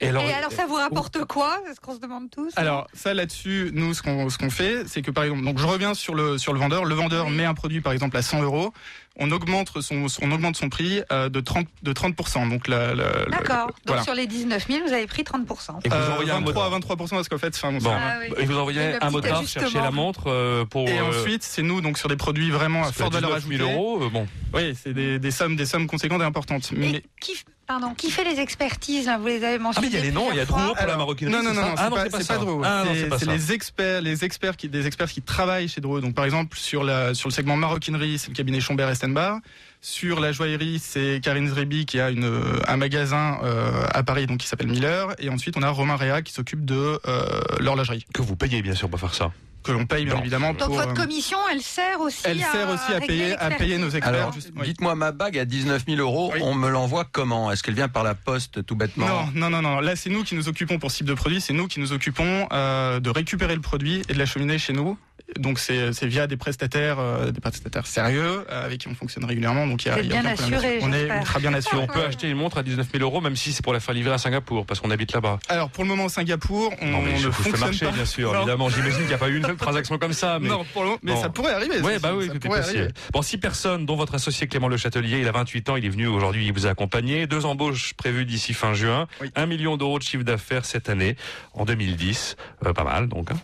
[0.00, 2.52] Et alors, Et alors, ça vous rapporte quoi C'est ce qu'on se demande tous.
[2.56, 5.66] Alors ça là-dessus, nous ce qu'on ce qu'on fait, c'est que par exemple, donc je
[5.66, 6.84] reviens sur le sur le vendeur.
[6.84, 8.74] Le vendeur met un produit par exemple à 100 euros,
[9.18, 12.14] on augmente son on augmente son prix euh, de 30 de 30
[12.48, 13.66] donc la, la- la- D'accord.
[13.66, 14.02] Donc voilà.
[14.02, 15.80] sur les 19 000, vous avez pris 30%.
[15.84, 16.70] et vous Euh, envoyez un 23 à motard.
[16.96, 17.90] 23 parce qu'en fait, enfin, Bon.
[17.92, 18.34] Ah oui.
[18.38, 19.46] Et vous envoyez un ajustement.
[19.46, 20.88] chercher la montre euh, pour.
[20.88, 23.58] Et euh, ensuite, c'est nous donc sur des produits vraiment à forte valeur 19 ajoutée.
[23.58, 24.26] 000 euros, euh, bon.
[24.54, 26.70] Oui, c'est des, des sommes des sommes conséquentes et importantes.
[26.72, 27.32] Mais Et qui,
[27.72, 29.88] Pardon, qui fait les expertises là Vous les avez Ah, mentionnés.
[29.90, 31.32] mais il y a les noms, il y a Drouot pour la maroquinerie.
[31.34, 32.34] Non, non, c'est non, non, ah, c'est pas, c'est.
[32.38, 32.60] Drouot.
[32.62, 36.02] Ah, C'est- c'est c'est les experts, les experts qui, des experts qui travaillent chez Drouot.
[36.02, 39.38] Donc, par exemple, sur la, sur le segment maroquinerie, c'est le cabinet Chombert Estenbar.
[39.84, 44.38] Sur la joaillerie, c'est Karine Zrebi qui a une, un magasin euh, à Paris, donc
[44.38, 45.08] qui s'appelle Miller.
[45.18, 48.76] Et ensuite, on a Romain Réa qui s'occupe de euh, l'horlogerie, Que vous payez, bien
[48.76, 49.32] sûr, pour faire ça.
[49.64, 50.20] que l'on paye bien Non.
[50.20, 50.76] évidemment Donc pour.
[50.76, 53.90] votre euh, commission, elle sert aussi elle à sert aussi à payer, à payer nos
[53.90, 54.08] experts.
[54.14, 54.66] Alors, juste- oui.
[54.68, 56.38] dites-moi, ma bague à 19 000 euros, Oui.
[56.44, 57.50] on me l'envoie comment?
[57.50, 59.06] Est-ce qu'elle vient par la poste, tout bêtement?
[59.08, 59.80] Non, non, non, non.
[59.80, 61.40] Là, c'est nous qui nous occupons pour ce type de produit.
[61.40, 64.96] C'est nous qui nous occupons euh, de récupérer le produit et de l'acheminer chez nous.
[65.38, 69.24] Donc, c'est c'est via des prestataires, euh, des prestataires sérieux euh, avec qui on fonctionne
[69.24, 69.66] régulièrement.
[69.66, 70.78] Donc, il y a, y assuré.
[70.82, 71.78] On est ultra bien assuré.
[71.82, 73.94] on peut acheter une montre à 19 000 euros, même si c'est pour la faire
[73.94, 75.38] livrer à Singapour, parce qu'on habite là-bas.
[75.48, 77.92] Alors, pour le moment, Singapour, on Non, mais je ne fonctionne marcher, pas.
[77.92, 78.40] bien sûr, Non.
[78.40, 78.68] évidemment.
[78.68, 80.38] J'imagine qu'il n'y a pas eu une seule transaction comme ça.
[80.40, 80.48] Mais...
[80.48, 81.22] Non, pour le moment, mais Bon.
[81.22, 81.80] ça pourrait arriver.
[81.80, 82.78] Ouais, ça, bah ça oui, tout est pourrait possible.
[82.80, 82.92] arriver.
[83.12, 85.88] Bon, six personnes, dont votre associé Clément Le Châtelier, il a 28 ans, il est
[85.90, 87.26] venu aujourd'hui, il vous a accompagné.
[87.26, 89.06] Deux embauches prévues d'ici fin juin.
[89.20, 89.30] Oui.
[89.36, 91.16] Un million d'euros de chiffre d'affaires cette année,
[91.54, 92.36] en 2010.
[92.66, 93.30] Euh, pas mal, donc.
[93.30, 93.36] hein.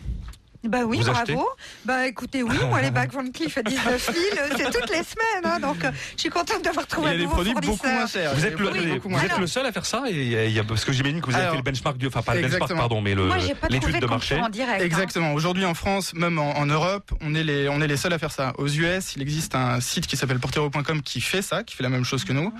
[0.65, 1.19] Bah oui, Vous bravo.
[1.21, 1.37] achetez
[1.85, 4.17] Bah écoutez, oui, moi les bacs Van Cleef à 19 000,
[4.57, 7.13] c'est toutes les semaines, hein, donc euh, je suis contente d'avoir Il trouvé y a
[7.13, 8.33] un des nouveau produits beaucoup moins chers.
[8.33, 9.65] Vous Il y a êtes, des le, produits beaucoup vous moins êtes Alors- le seul
[9.65, 11.63] à faire ça et y a- Parce que j'imagine que vous avez Alors, fait le
[11.63, 12.79] benchmark, du, enfin pas le benchmark, exactement.
[12.79, 14.35] pardon, mais le- Moi, j'ai pas trouvé l'étude de marché.
[14.35, 14.81] concurrent direct.
[14.81, 14.85] hein.
[14.85, 15.33] Exactement.
[15.33, 18.19] Aujourd'hui en France, même en, en Europe, on est les on est les seuls à
[18.19, 18.51] faire ça.
[18.57, 21.89] Aux US, il existe un site qui s'appelle portero.com qui fait ça, qui fait la
[21.89, 22.53] même chose que nous.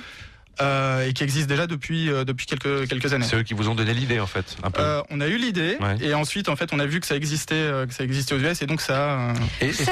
[0.61, 3.25] Euh, et qui existe déjà depuis euh, depuis quelques quelques années.
[3.25, 4.57] C'est eux qui vous ont donné l'idée, en fait.
[4.63, 4.81] Un peu.
[4.81, 5.95] Euh, on a eu l'idée Ouais.
[6.01, 8.39] et ensuite en fait on a vu que ça existait euh, que ça existait aux
[8.39, 9.83] US et donc ça euh, Et, et Vous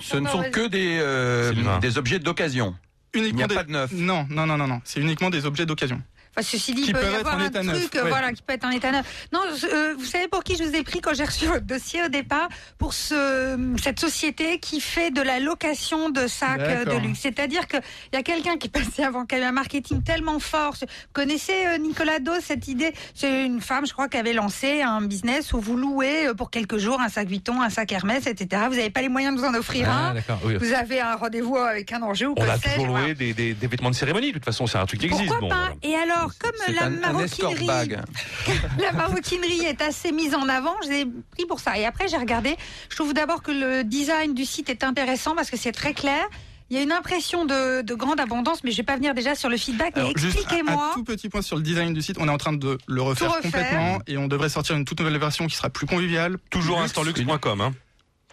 [0.00, 2.74] ce, ce ne sont que des, euh, des objets d'occasion.
[3.14, 3.54] Il n'y uniquement a des...
[3.54, 3.92] pas de neuf.
[3.92, 6.02] Non non non non non, c'est uniquement des objets d'occasion.
[6.36, 8.08] Enfin, ceci dit, Qui il peut y être avoir un truc, euh, ouais.
[8.08, 9.26] voilà, qui peut être en état neuf.
[9.32, 9.40] Non,
[9.72, 12.08] euh, vous savez pour qui je vous ai pris quand j'ai reçu votre dossier au
[12.08, 12.48] départ?
[12.78, 17.20] Pour ce, cette société qui fait de la location de sacs euh, de luxe.
[17.20, 17.80] C'est-à-dire qu'il
[18.12, 20.74] y a quelqu'un qui est passé avant, qui avait un marketing tellement fort.
[20.80, 22.92] Vous connaissez euh, Nicolas Dos, cette idée?
[23.14, 26.50] C'est une femme, je crois, qui avait lancé un business où vous louez euh, pour
[26.50, 28.62] quelques jours un sac Vuitton, un sac Hermès, etc.
[28.68, 30.38] Vous n'avez pas les moyens de vous en offrir Ah, un.
[30.44, 30.56] oui.
[30.56, 33.66] Vous avez un rendez-vous avec un enjeu ou On a toujours loué des, des- des
[33.66, 35.28] vêtements de cérémonie, de toute façon, c'est un truc qui existe.
[35.28, 35.54] Pourquoi bon, pas?
[35.56, 35.74] voilà.
[35.82, 37.66] Et alors, comme C'est la un, maroquinerie,
[38.78, 41.78] la maroquinerie est assez mise en avant, j'ai pris pour ça.
[41.78, 42.56] Et après, j'ai regardé.
[42.88, 46.24] Je trouve d'abord que le design du site est intéressant parce que c'est très clair.
[46.70, 49.34] Il y a une impression de, de grande abondance, mais je vais pas venir déjà
[49.34, 49.96] sur le feedback.
[49.96, 50.92] Alors, expliquez-moi.
[50.92, 53.02] un tout petit point sur le design du site, on est en train de le
[53.02, 53.42] refaire, refaire.
[53.42, 56.38] complètement et on devrait sortir une toute nouvelle version qui sera plus conviviale.
[56.50, 56.96] Toujours Luxe.
[56.96, 57.60] instantluxe.com.
[57.60, 57.74] Hein.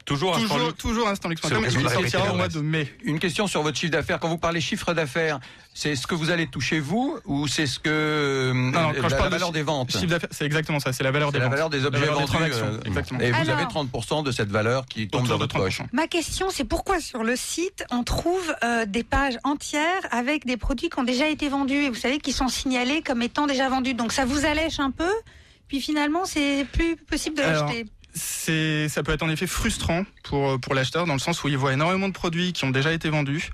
[0.05, 0.33] Toujours
[0.77, 1.41] Toujours, instantluxe.
[1.41, 2.91] toujours et de il la sortira au mois de mai.
[3.03, 4.19] Une question sur votre chiffre d'affaires.
[4.19, 5.39] Quand vous parlez chiffre d'affaires,
[5.73, 8.93] c'est ce que vous allez toucher vous ou c'est ce que euh, non, quand la,
[8.93, 11.29] je la parle de valeur des ventes Chiffre d'affaires, c'est exactement ça, c'est la valeur
[11.29, 11.51] C'est des la ventes.
[11.53, 12.31] valeur des objets valeur des vendus.
[12.33, 13.19] transactions, euh, exactement.
[13.19, 15.79] Et vous Alors- avez 30% de cette valeur qui tombe dans de votre poche.
[15.81, 15.87] 30%.
[15.93, 20.57] Ma question, c'est pourquoi sur le site, on trouve euh, des pages entières avec des
[20.57, 23.69] produits qui ont déjà été vendus et vous savez, qui sont signalés comme étant déjà
[23.69, 23.93] vendus.
[23.93, 25.11] Donc ça vous allège un peu,
[25.67, 27.85] puis finalement, c'est plus possible de l'acheter.
[28.13, 31.57] C'est ça peut être en effet frustrant pour pour l'acheteur dans le sens où il
[31.57, 33.49] voit énormément de produits qui ont déjà été vendus.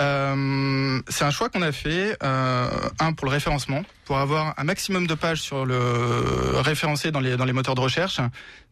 [0.00, 4.64] Euh, c'est un choix qu'on a fait, euh, un pour le référencement, pour avoir un
[4.64, 8.18] maximum de pages sur le référencé dans les dans les moteurs de recherche.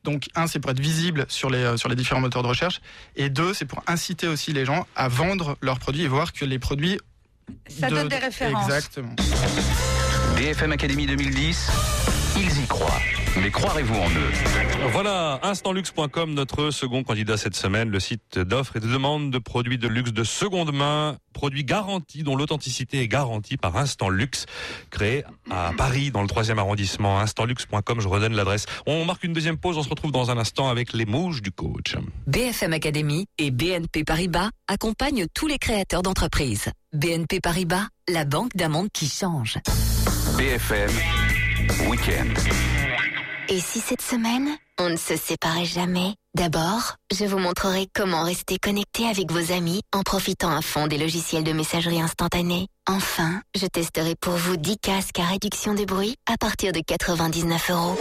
[0.02, 2.80] Donc un, c'est pour être visible sur les sur les différents moteurs de recherche,
[3.16, 6.46] et deux, c'est pour inciter aussi les gens à vendre leurs produits et voir que
[6.46, 6.98] les produits
[7.68, 8.64] Ça de- donne des références.
[8.64, 9.14] Exactement.
[10.40, 11.70] BFM Academy 2010,
[12.38, 12.98] ils y croient.
[13.42, 14.88] Mais croirez-vous en eux?
[14.90, 19.76] Voilà, instantluxe.com, notre second candidat cette semaine, le site d'offres et de demande de produits
[19.76, 24.46] de luxe de seconde main, produits garantis dont l'authenticité est garantie par Instant Luxe,
[24.88, 27.20] créé à Paris dans le troisième arrondissement.
[27.20, 28.64] Instantluxe.com, je redonne l'adresse.
[28.86, 31.52] On marque une deuxième pause, on se retrouve dans un instant avec les mouches du
[31.52, 31.96] coach.
[32.28, 36.70] BFM Academy et BNP Paribas accompagnent tous les créateurs d'entreprises.
[36.94, 39.58] BNP Paribas, la banque d'un monde qui change.
[40.40, 40.90] BFM
[41.86, 42.38] Weekend.
[43.50, 44.48] Et si cette semaine,
[44.78, 46.14] on ne se séparait jamais?
[46.34, 50.96] D'abord, je vous montrerai comment rester connecté avec vos amis en profitant à fond des
[50.96, 52.68] logiciels de messagerie instantanée.
[52.88, 57.70] Enfin, je testerai pour vous 10 casques à réduction de bruit à partir de 99
[57.72, 58.00] euros.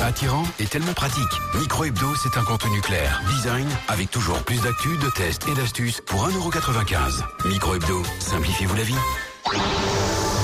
[0.00, 1.24] Attirant et tellement pratique.
[1.58, 3.20] Micro Hebdo, c'est un contenu clair.
[3.34, 7.48] Design avec toujours plus d'actu, de tests et d'astuces pour 1,95€.
[7.48, 10.35] Micro Hebdo, simplifiez-vous la vie.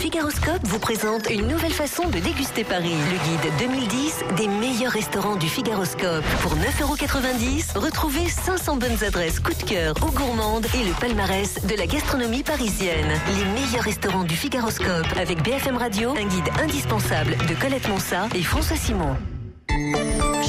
[0.00, 2.88] Figaroscope vous présente une nouvelle façon de déguster Paris.
[2.88, 6.24] Le guide 2010 des meilleurs restaurants du Figaroscope.
[6.40, 11.76] Pour 9,90€, retrouvez 500 bonnes adresses coup de cœur ou gourmandes et le palmarès de
[11.76, 13.12] la gastronomie parisienne.
[13.36, 18.42] Les meilleurs restaurants du Figaroscope avec BFM Radio, un guide indispensable de Colette Monsat et
[18.42, 19.18] François Simon.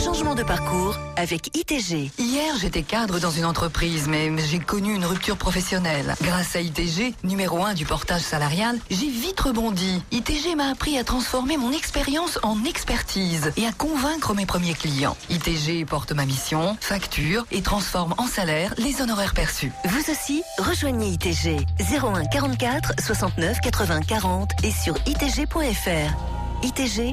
[0.03, 2.11] Changement de parcours avec ITG.
[2.17, 6.15] Hier, j'étais cadre dans une entreprise, mais j'ai connu une rupture professionnelle.
[6.21, 10.01] Grâce à ITG, numéro 1 du portage salarial, j'ai vite rebondi.
[10.11, 15.15] ITG m'a appris à transformer mon expérience en expertise et à convaincre mes premiers clients.
[15.29, 19.71] ITG porte ma mission, facture et transforme en salaire les honoraires perçus.
[19.85, 26.40] Vous aussi, rejoignez ITG 01 44 69 80 40 et sur itg.fr.
[26.63, 27.11] ITG,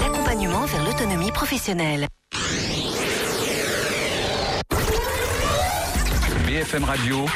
[0.00, 2.08] l'accompagnement vers l'autonomie professionnelle.
[6.46, 7.26] BFM Radio,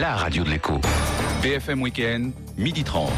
[0.00, 0.80] la radio de l'écho.
[1.40, 3.10] BFM Weekend, midi 30.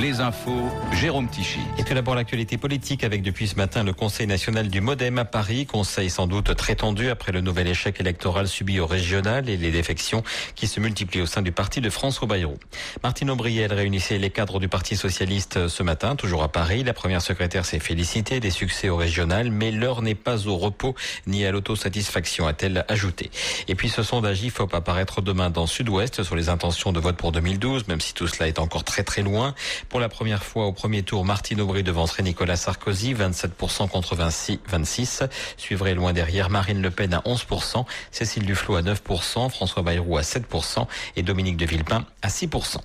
[0.00, 1.58] Les infos, Jérôme Tichy.
[1.76, 5.24] Et tout d'abord l'actualité politique avec depuis ce matin le Conseil national du Modem à
[5.24, 5.66] Paris.
[5.66, 9.72] Conseil sans doute très tendu après le nouvel échec électoral subi au régional et les
[9.72, 10.22] défections
[10.54, 12.54] qui se multiplient au sein du parti de François Bayrou.
[13.02, 16.84] Martine Aubriel réunissait les cadres du Parti socialiste ce matin, toujours à Paris.
[16.84, 20.94] La première secrétaire s'est félicitée des succès au régional, mais l'heure n'est pas au repos
[21.26, 23.32] ni à l'autosatisfaction, a-t-elle ajouté.
[23.66, 27.32] Et puis ce sondage IFOP apparaître demain dans Sud-Ouest sur les intentions de vote pour
[27.32, 29.56] 2012, même si tout cela est encore très très loin.
[29.88, 35.22] Pour la première fois au premier tour, Martine Aubry devancerait Nicolas Sarkozy, 27% contre 26.
[35.56, 40.22] Suivrait loin derrière Marine Le Pen à 11%, Cécile Duflot à 9%, François Bayrou à
[40.22, 42.76] 7% et Dominique de Villepin à 6%.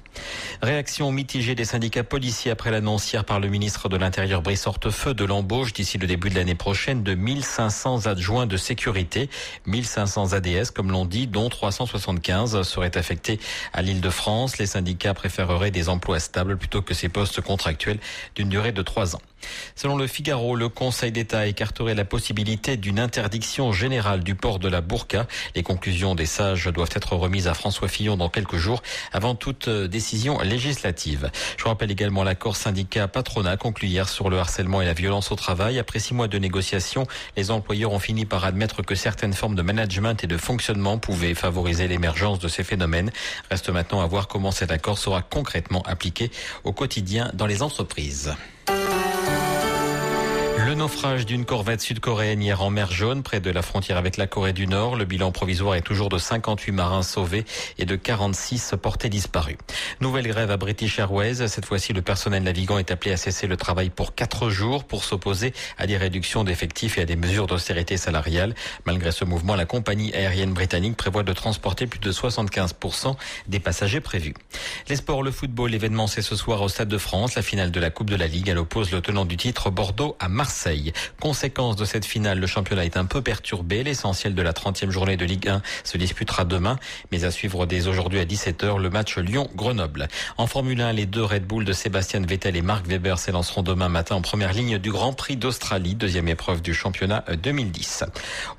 [0.62, 5.13] Réaction mitigée des syndicats policiers après l'annonce hier par le ministre de l'Intérieur Brice Hortefeux
[5.13, 9.30] de l'embauche d'ici le début de l'année prochaine de 1500 adjoints de sécurité,
[9.66, 13.42] 1500 ADS comme l'on dit, dont 375 seraient affectés
[13.74, 14.58] à l'île de France.
[14.58, 18.00] Les syndicats préféreraient des emplois stables plutôt que ces postes contractuels
[18.36, 19.22] d'une durée de trois ans.
[19.75, 24.67] Selon le Figaro, le Conseil d'État écarterait la possibilité d'une interdiction générale du port de
[24.67, 25.27] la burqa.
[25.56, 29.69] Les conclusions des sages doivent être remises à François Fillon dans quelques jours avant toute
[29.69, 31.29] décision législative.
[31.58, 35.36] Je rappelle également l'accord syndicat patronat conclu hier sur le harcèlement et la violence au
[35.36, 35.79] travail.
[35.79, 39.62] Après six mois de négociations, les employeurs ont fini par admettre que certaines formes de
[39.62, 43.12] management et de fonctionnement pouvaient favoriser l'émergence de ces phénomènes.
[43.49, 46.32] Reste maintenant à voir comment cet accord sera concrètement appliqué
[46.63, 48.34] au quotidien dans les entreprises.
[50.84, 54.52] Naufrage d'une corvette sud-coréenne hier en mer Jaune, près de la frontière avec la Corée
[54.52, 54.98] du Nord.
[54.98, 57.46] Le bilan provisoire est toujours de 58 marins sauvés
[57.78, 59.56] et de 46 portés disparus.
[60.02, 61.48] Nouvelle grève à British Airways.
[61.48, 65.06] Cette fois-ci, le personnel navigant est appelé à cesser le travail pour quatre jours pour
[65.06, 68.54] s'opposer à des réductions d'effectifs et à des mesures d'austérité salariale.
[68.86, 73.15] Malgré ce mouvement, la compagnie aérienne britannique prévoit de transporter plus de 75%
[73.48, 74.34] des passagers prévus.
[74.89, 77.80] Les sports, le football, l'événement c'est ce soir au Stade de France, la finale de
[77.80, 78.50] la Coupe de la Ligue.
[78.50, 80.72] Elle oppose le tenant du titre Bordeaux à Marseille.
[81.19, 83.83] Conséquence de cette finale, le championnat est un peu perturbé.
[83.83, 86.77] L'essentiel de la 30e journée de Ligue 1 se disputera demain,
[87.12, 90.07] mais à suivre dès aujourd'hui à 17h le match Lyon-Grenoble.
[90.38, 93.89] En Formule 1, les deux Red Bull de Sébastien Vettel et Marc Weber s'élanceront demain
[93.89, 98.05] matin en première ligne du Grand Prix d'Australie, deuxième épreuve du championnat 2010.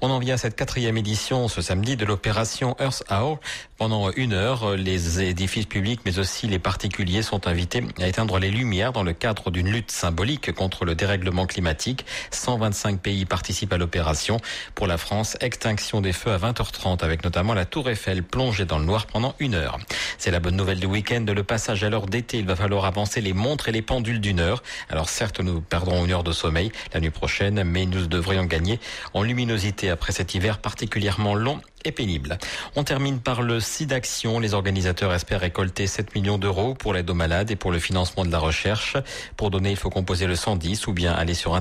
[0.00, 3.40] On en vient à cette quatrième édition ce samedi de l'opération Earth Hour.
[3.76, 8.50] Pendant une heure, les édifices publics mais aussi les particuliers sont invités à éteindre les
[8.50, 12.03] lumières dans le cadre d'une lutte symbolique contre le dérèglement climatique.
[12.30, 14.38] 125 pays participent à l'opération.
[14.74, 18.78] Pour la France, extinction des feux à 20h30 avec notamment la tour Eiffel plongée dans
[18.78, 19.78] le noir pendant une heure.
[20.18, 21.24] C'est la bonne nouvelle du week-end.
[21.26, 24.40] Le passage à l'heure d'été, il va falloir avancer les montres et les pendules d'une
[24.40, 24.62] heure.
[24.88, 28.80] Alors certes, nous perdrons une heure de sommeil la nuit prochaine, mais nous devrions gagner
[29.12, 32.38] en luminosité après cet hiver particulièrement long et pénible.
[32.76, 34.40] On termine par le SIDAction.
[34.40, 38.24] Les organisateurs espèrent récolter 7 millions d'euros pour l'aide aux malades et pour le financement
[38.24, 38.96] de la recherche.
[39.36, 41.54] Pour donner, il faut composer le 110 ou bien aller sur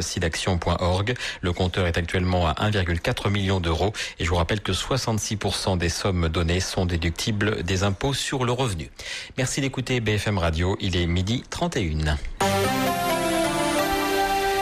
[0.00, 1.14] sidaction.org.
[1.40, 5.88] Le compteur est actuellement à 1,4 million d'euros et je vous rappelle que 66% des
[5.88, 8.90] sommes données sont déductibles des impôts sur le revenu.
[9.38, 10.76] Merci d'écouter BFM Radio.
[10.80, 12.18] Il est midi 31.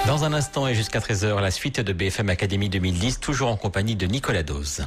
[0.07, 3.97] Dans un instant et jusqu'à 13h, la suite de BFM Academy 2010, toujours en compagnie
[3.97, 4.87] de Nicolas Dose.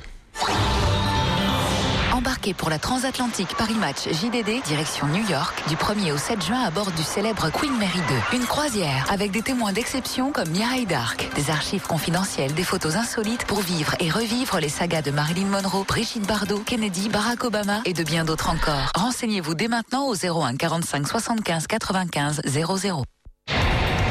[2.43, 6.61] Embarquez pour la transatlantique Paris Match JDD, direction New York, du 1er au 7 juin
[6.61, 7.99] à bord du célèbre Queen Mary
[8.31, 8.37] 2.
[8.37, 13.45] Une croisière avec des témoins d'exception comme Mireille Dark, des archives confidentielles, des photos insolites
[13.45, 17.93] pour vivre et revivre les sagas de Marilyn Monroe, Brigitte Bardot, Kennedy, Barack Obama et
[17.93, 18.91] de bien d'autres encore.
[18.93, 23.03] Renseignez-vous dès maintenant au 01 45 75 95 00.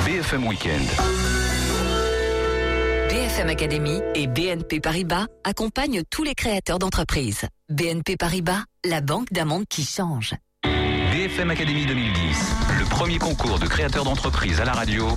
[0.06, 0.88] BFM Weekend.
[3.10, 7.46] BFM Academy et BNP Paribas accompagnent tous les créateurs d'entreprises.
[7.72, 10.34] BNP Paribas, la banque d'un monde qui change.
[10.62, 15.08] BFM Academy 2010, le premier concours de créateurs d'entreprise à la radio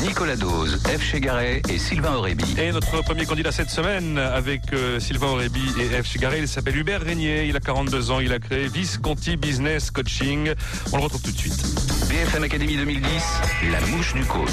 [0.00, 1.02] Nicolas Dose, F.
[1.02, 2.44] Chegaray et Sylvain Aurébi.
[2.58, 6.06] Et notre premier candidat cette semaine avec euh, Sylvain Aurébi et F.
[6.06, 10.52] Chegaray, il s'appelle Hubert Régnier, il a 42 ans, il a créé Visconti Business Coaching.
[10.92, 11.62] On le retrouve tout de suite.
[12.08, 13.24] BFM Academy 2010,
[13.70, 14.50] la mouche du coach.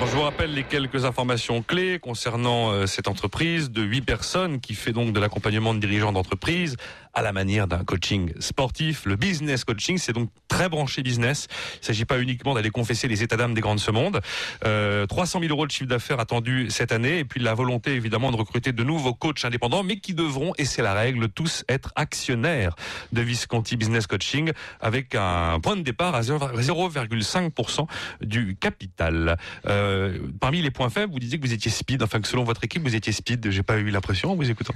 [0.00, 4.74] Je vous rappelle les quelques informations clés concernant euh, cette entreprise de 8 personnes qui
[4.74, 6.76] fait donc de l'accompagnement de dirigeants d'entreprise
[7.16, 9.06] à la manière d'un coaching sportif.
[9.06, 11.48] Le business coaching, c'est donc très branché business.
[11.76, 14.20] Il ne s'agit pas uniquement d'aller confesser les états d'âme des grands de ce monde.
[14.66, 18.30] Euh, 300 000 euros de chiffre d'affaires attendu cette année et puis la volonté évidemment
[18.30, 21.90] de recruter de nouveaux coachs indépendants, mais qui devront, et c'est la règle, tous être
[21.96, 22.76] actionnaires
[23.12, 27.86] de Visconti Business Coaching avec un point de départ à 0,5%
[28.20, 29.38] du capital.
[29.66, 32.62] Euh, parmi les points faibles, vous disiez que vous étiez speed, enfin que selon votre
[32.62, 33.50] équipe, vous étiez speed.
[33.50, 34.74] J'ai pas eu l'impression en vous écoutant.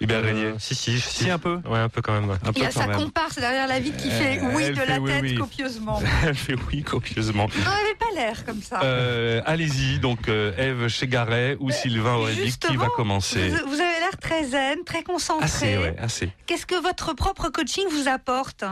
[0.00, 0.44] Hubert Régnier.
[0.46, 2.36] Euh, si, si, Si, un peu Ouais, un peu quand même.
[2.54, 2.96] Il y a sa même.
[2.98, 5.34] comparse derrière la vitre qui Euh, fait oui elle de fait la oui, tête oui.
[5.34, 6.00] copieusement.
[6.24, 7.44] Elle fait oui copieusement.
[7.48, 8.80] Non, elle n'avait pas l'air comme ça.
[8.82, 13.98] Euh, Allez-y, donc euh, Eve Chegaray ou Sylvain Aurébi, qui va commencer Vous, vous avez
[14.00, 15.44] l'air très zen, très concentré.
[15.44, 16.30] Assez, ouais, assez.
[16.46, 18.64] Qu'est-ce que votre propre coaching vous apporte?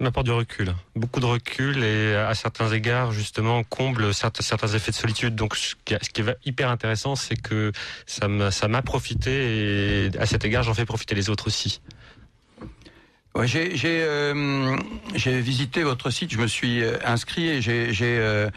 [0.00, 4.96] M'apporte du recul, beaucoup de recul et à certains égards justement comble certains, effets de
[4.96, 5.34] solitude.
[5.34, 7.72] Donc ce qui, est hyper intéressant, c'est que
[8.06, 11.80] ça m'a profité et à cet égard j'en fais profiter les autres aussi.
[13.36, 14.76] Ouais, j'ai euh,
[15.26, 18.48] visité votre site, je me suis euh, inscrit et j'ai euh,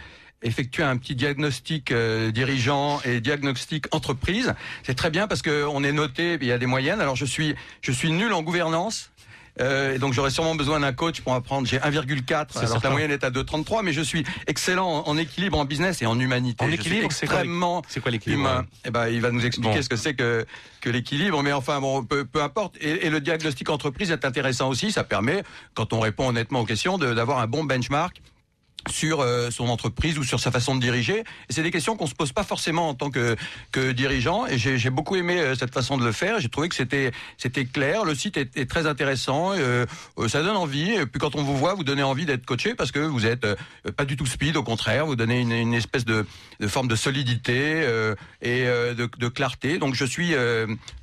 [0.44, 4.54] effectué un petit diagnostic euh, dirigeant et diagnostic entreprise.
[4.84, 7.02] C'est très bien parce que on est noté, il y a des moyennes.
[7.02, 9.12] Alors je suis je suis nul en gouvernance.
[9.60, 11.68] Euh, et donc j'aurais sûrement besoin d'un coach pour apprendre.
[11.68, 12.90] J'ai 1,4 alors que la certain.
[12.92, 16.20] moyenne est à 2,33, mais je suis excellent en, en équilibre en business et en
[16.20, 16.64] humanité.
[16.64, 18.66] En Je équilibre, c'est quoi, extrêmement c'est quoi l'équilibre humain.
[18.86, 19.82] Eh ben, il va nous expliquer Bon.
[19.82, 20.46] ce que c'est que,
[20.82, 22.76] que l'équilibre, mais enfin, bon, peu, peu importe.
[22.82, 24.92] Et, et le diagnostic entreprise est intéressant aussi.
[24.92, 25.44] Ça permet,
[25.74, 28.22] quand on répond honnêtement aux questions, de- d'avoir un bon benchmark
[28.90, 31.24] sur euh, son entreprise ou sur sa façon de diriger.
[31.50, 33.36] C'est des questions qu'on se pose pas forcément en tant que,
[33.72, 34.46] que dirigeant.
[34.48, 36.40] Et j'ai j'ai beaucoup aimé euh, cette façon de le faire.
[36.40, 38.06] J'ai trouvé que c'était c'était clair.
[38.06, 39.54] Le site est, est très intéressant.
[39.54, 39.86] Euh,
[40.18, 40.92] euh, ça donne envie.
[40.92, 43.46] Et puis quand on vous voit, vous donnez envie d'être coaché parce que vous êtes
[43.46, 43.56] euh,
[43.96, 44.58] pas du tout speed.
[44.58, 46.26] Au contraire, vous donnez une, une espèce de,
[46.60, 49.78] de forme de solidité euh, et de, de clarté.
[49.78, 50.34] Donc je suis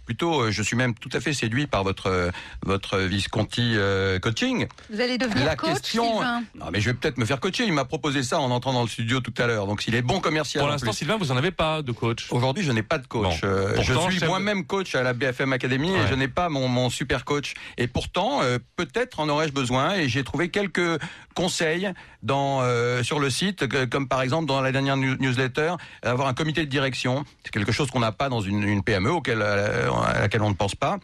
[0.05, 2.31] plutôt, euh, je suis même tout à fait séduit par votre euh,
[2.65, 4.67] votre Visconti euh, coaching.
[4.91, 7.65] Vous allez devenir La coach, question- Sylvain Non, mais je vais peut-être me faire coacher.
[7.65, 9.67] Il m'a proposé ça en entrant dans le studio tout à l'heure.
[9.67, 10.63] Donc, s'il est bon commercial.
[10.63, 10.93] Pour l'instant.
[10.93, 12.27] Sylvain, vous en avez pas de coach.
[12.31, 13.41] Aujourd'hui, je n'ai pas de coach.
[13.43, 13.47] Bon.
[13.49, 16.01] Euh, je suis moi-même coach à la BFM Academy Ouais.
[16.05, 17.55] et je n'ai pas mon, mon super coach.
[17.79, 19.95] Et pourtant, euh, peut-être en aurais-je besoin.
[19.95, 21.01] Et j'ai trouvé quelques
[21.35, 21.91] conseils
[22.25, 26.35] dans euh, sur le site, comme par exemple dans la dernière news- newsletter, avoir un
[26.35, 27.25] comité de direction.
[27.45, 30.51] C'est quelque chose qu'on n'a pas dans une, une PME auquel, euh, à laquelle on
[30.51, 30.99] ne pense pas.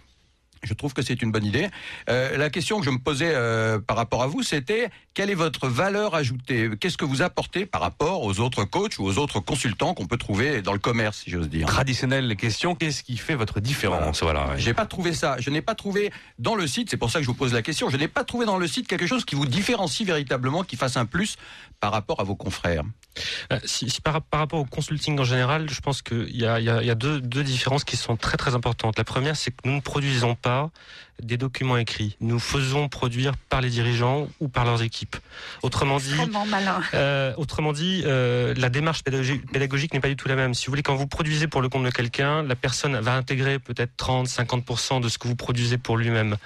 [0.62, 1.68] Je trouve que c'est une bonne idée.
[2.10, 5.34] Euh, la question que je me posais euh, par rapport à vous, c'était quelle est
[5.34, 6.68] votre valeur ajoutée?
[6.78, 10.18] Qu'est-ce que vous apportez par rapport aux autres coachs ou aux autres consultants qu'on peut
[10.18, 11.66] trouver dans le commerce, si j'ose dire?
[11.66, 14.22] Traditionnelle les questions, qu'est-ce qui fait votre différence?
[14.22, 14.48] Voilà.
[14.50, 14.58] ouais.
[14.58, 15.36] J'ai pas trouvé ça.
[15.38, 16.90] Je n'ai pas trouvé dans le site.
[16.90, 17.88] C'est pour ça que je vous pose la question.
[17.88, 20.98] Je n'ai pas trouvé dans le site quelque chose qui vous différencie véritablement, qui fasse
[20.98, 21.36] un plus
[21.80, 22.82] par rapport à vos confrères.
[23.52, 26.60] Euh, Si, si par, par rapport au consulting en général, je pense qu'il y a,
[26.60, 28.98] il y a- il y a deux, deux différences qui sont très très importantes.
[28.98, 30.49] La première, c'est que nous ne produisons pas
[31.22, 32.16] des documents écrits.
[32.20, 35.16] Nous faisons produire par les dirigeants ou par leurs équipes.
[35.62, 36.14] Autrement dit,
[36.48, 36.80] malin.
[36.94, 40.54] euh, autrement dit, euh, la démarche pédagogique, n'est pas du tout la même.
[40.54, 43.58] Si vous voulez, quand vous produisez pour le compte de quelqu'un, la personne va intégrer
[43.58, 46.36] peut-être 30, 50% de ce que vous produisez pour lui-même.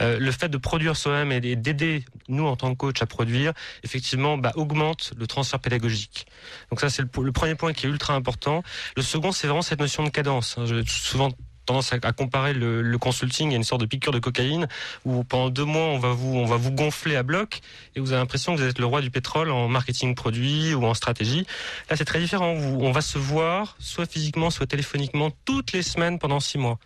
[0.00, 3.52] Euh, le fait de produire soi-même et d'aider nous en tant que coach à produire,
[3.82, 6.26] effectivement, bah, augmente le transfert pédagogique.
[6.70, 8.62] Donc ça, c'est le, le premier point qui est ultra important.
[8.96, 10.56] Le second, c'est vraiment cette notion de cadence.
[10.56, 10.66] hein.
[10.66, 11.30] J'ai souvent
[11.66, 14.68] tendance à, comparer le, consulting à une sorte de piqûre de cocaïne
[15.04, 17.60] où pendant deux mois on va vous on va vous gonfler à bloc
[17.94, 20.84] et vous avez l'impression que vous êtes le roi du pétrole en marketing produit ou
[20.84, 21.46] en stratégie.
[21.88, 22.52] Là c'est très différent.
[22.52, 26.78] On va se voir soit physiquement soit téléphoniquement toutes les semaines pendant six mois.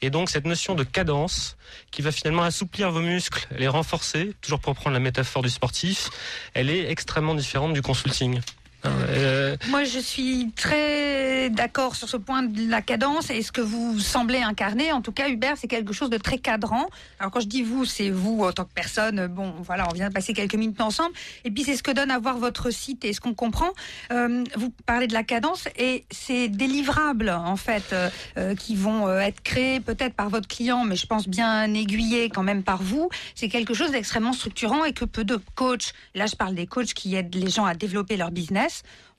[0.00, 1.56] Et donc cette notion de cadence
[1.90, 6.10] qui va finalement assouplir vos muscles, les renforcer, toujours pour prendre la métaphore du sportif,
[6.54, 8.40] elle est extrêmement différente du consulting.
[8.84, 13.60] Euh, Moi, je suis très d'accord sur ce point de la cadence et ce que
[13.60, 14.92] vous semblez incarner.
[14.92, 16.86] En tout cas, Hubert, c'est quelque chose de très cadrant.
[17.18, 19.26] Alors, quand je dis vous, c'est vous en tant que personne.
[19.28, 21.14] Bon, voilà, on vient de passer quelques minutes ensemble.
[21.44, 23.70] Et puis, c'est ce que donne à voir votre site et ce qu'on comprend.
[24.12, 27.94] Euh, vous parlez de la cadence et c'est des livrables, en fait,
[28.36, 32.42] euh, qui vont être créés peut-être par votre client, mais je pense bien aiguillés quand
[32.42, 33.08] même par vous.
[33.34, 36.94] C'est quelque chose d'extrêmement structurant et que peu de coachs, là, je parle des coachs
[36.94, 38.71] qui aident les gens à développer leur business,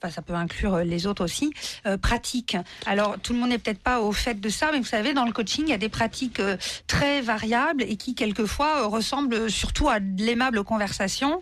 [0.04, 1.54] enfin ça peut inclure euh, les autres aussi,
[1.86, 2.58] euh, pratiques.
[2.86, 5.26] Alors tout le monde n'est peut-être pas au fait de ça, mais vous savez, dans
[5.26, 9.50] le coaching, il y a des pratiques euh, très variables et qui quelquefois euh, ressemblent
[9.50, 11.42] surtout à de l'aimable conversation,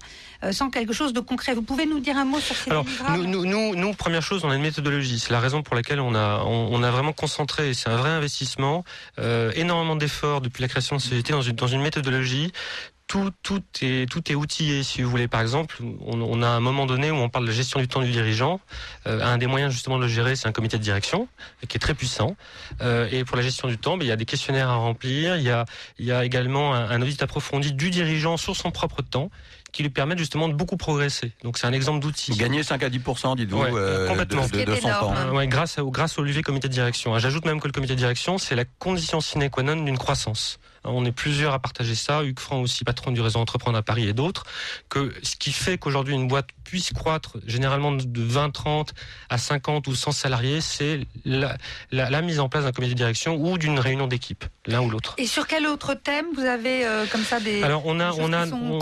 [0.52, 1.54] sans quelque chose de concret.
[1.54, 4.44] Vous pouvez nous dire un mot sur ces Alors, nous, nous, nous, nous, première chose,
[4.44, 5.20] on a une méthodologie.
[5.20, 7.74] C'est la raison pour laquelle on a, on, on a vraiment concentré.
[7.74, 8.84] C'est un vrai investissement,
[9.56, 12.52] énormément d'efforts depuis la création de société dans une, dans une méthodologie.
[13.12, 15.28] Tout, tout, est, tout est outillé, si vous voulez.
[15.28, 17.88] Par exemple, on, on a un moment donné où on parle de la gestion du
[17.90, 18.62] temps du dirigeant.
[19.06, 21.28] Euh, un des moyens justement de le gérer, c'est un comité de direction
[21.68, 22.38] qui est très puissant.
[22.82, 25.36] Euh, et pour la gestion du temps, ben, il y a des questionnaires à remplir.
[25.36, 25.66] Il y a,
[26.00, 29.30] il y a également un, un audit approfondi du dirigeant sur son propre temps
[29.72, 31.34] qui lui permettent justement de beaucoup progresser.
[31.44, 32.32] Donc c'est un exemple d'outil.
[32.32, 33.00] Vous gagnez 5 à 10
[33.36, 34.48] dites-vous, Ouais, euh, complètement.
[34.48, 35.14] de, de, de son temps.
[35.16, 37.18] Euh, ouais, grâce, au, grâce au levier comité de direction.
[37.20, 40.60] J'ajoute même que le comité de direction, c'est la condition sine qua non d'une croissance.
[40.84, 44.08] On est plusieurs à partager ça, Hugues Franc aussi, patron du réseau Entreprendre à Paris
[44.08, 44.46] et d'autres,
[44.90, 48.94] que ce qui fait qu'aujourd'hui une boîte puisse croître généralement de 20, 30
[49.30, 51.58] à 50 ou 100 salariés, c'est la,
[51.92, 54.90] la, la mise en place d'un comité de direction ou d'une réunion d'équipe, l'un ou
[54.90, 55.14] l'autre.
[55.18, 58.32] Et sur quel autre thème vous avez euh, comme ça des Alors on a on
[58.34, 58.80] a on,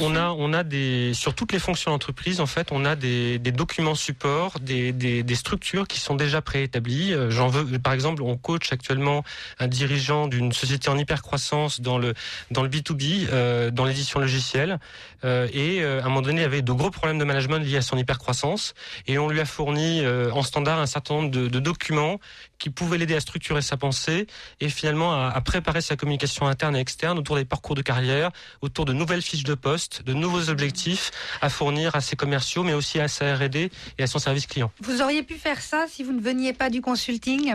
[0.00, 3.38] on- a on a des sur toutes les fonctions d'entreprise en fait on a des,
[3.38, 7.14] des documents support des, des, des structures qui sont déjà préétablies.
[7.14, 9.24] Euh, J'en veux par exemple on coach actuellement
[9.58, 12.14] un dirigeant d'une société en hyper croissance dans le
[12.50, 14.78] dans le B 2 B euh, dans l'édition logicielle.
[15.24, 17.76] Euh, et euh, à un moment donné il avait de gros problèmes de management liés
[17.76, 18.74] à son hyper croissance
[19.06, 22.18] et on lui a fourni en standard un certain nombre de, documents
[22.58, 24.26] qui pouvaient l'aider à structurer sa pensée
[24.60, 28.30] et finalement à préparer sa communication interne et externe autour des parcours de carrière,
[28.62, 32.74] autour de nouvelles fiches de poste, de nouveaux objectifs à fournir à ses commerciaux, mais
[32.74, 34.70] aussi à sa R&D et à son service client.
[34.80, 37.54] Vous auriez pu faire ça si vous ne veniez pas du consulting?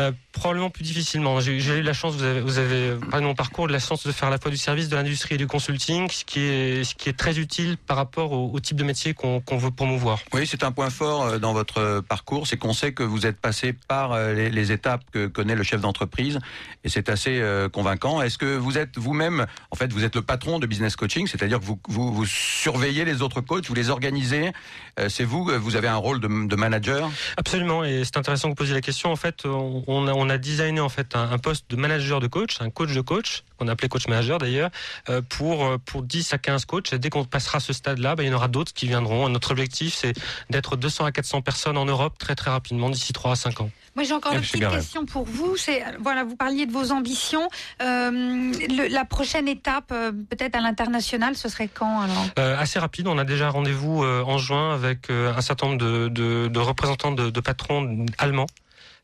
[0.00, 1.40] Euh, probablement plus difficilement.
[1.40, 3.78] J'ai eu la chance, vous avez, vous avez euh, parlé de mon parcours, de la
[3.78, 6.84] chance de faire la fois du service, de l'industrie et du consulting, ce qui est,
[6.84, 10.20] ce qui est très utile par rapport au, au type de métier qu'on veut promouvoir.
[10.32, 13.38] Oui, c'est un point fort euh, dans votre parcours, c'est qu'on sait que vous êtes
[13.38, 16.38] passé par les, les étapes que connaît le chef d'entreprise,
[16.84, 18.22] et c'est assez euh, convaincant.
[18.22, 21.60] Est-ce que vous êtes vous-même, en fait, vous êtes le patron de business coaching, c'est-à-dire
[21.60, 24.52] que vous, vous, vous surveillez les autres coachs, vous les organisez,
[24.98, 27.10] euh, c'est vous, vous avez un rôle de, de manager?
[27.36, 29.12] Absolument, et c'est intéressant que vous posiez la question.
[29.12, 32.20] En fait, on on a, on a designé en fait un, un poste de manager
[32.20, 34.70] de coach, un coach de coach, qu'on a appelé coach manager d'ailleurs,
[35.08, 36.92] euh, pour euh, pour 10 à 15 coachs.
[36.92, 39.28] Et dès qu'on passera ce stade-là, bah, il y en aura d'autres qui viendront.
[39.28, 40.12] Notre objectif, c'est
[40.50, 43.70] d'être 200 à 400 personnes en Europe très très rapidement d'ici 3 à 5 ans.
[43.96, 45.56] Moi, j'ai encore une petite question pour vous.
[45.56, 47.48] C'est voilà, vous parliez de vos ambitions.
[47.82, 52.26] Euh, le- la prochaine étape, euh, peut-être à l'international, ce serait quand alors?
[52.38, 53.08] Euh, assez rapide.
[53.08, 56.58] On a déjà rendez-vous euh, en juin avec euh, un certain nombre de, de, de
[56.60, 58.46] représentants de, de patrons allemands.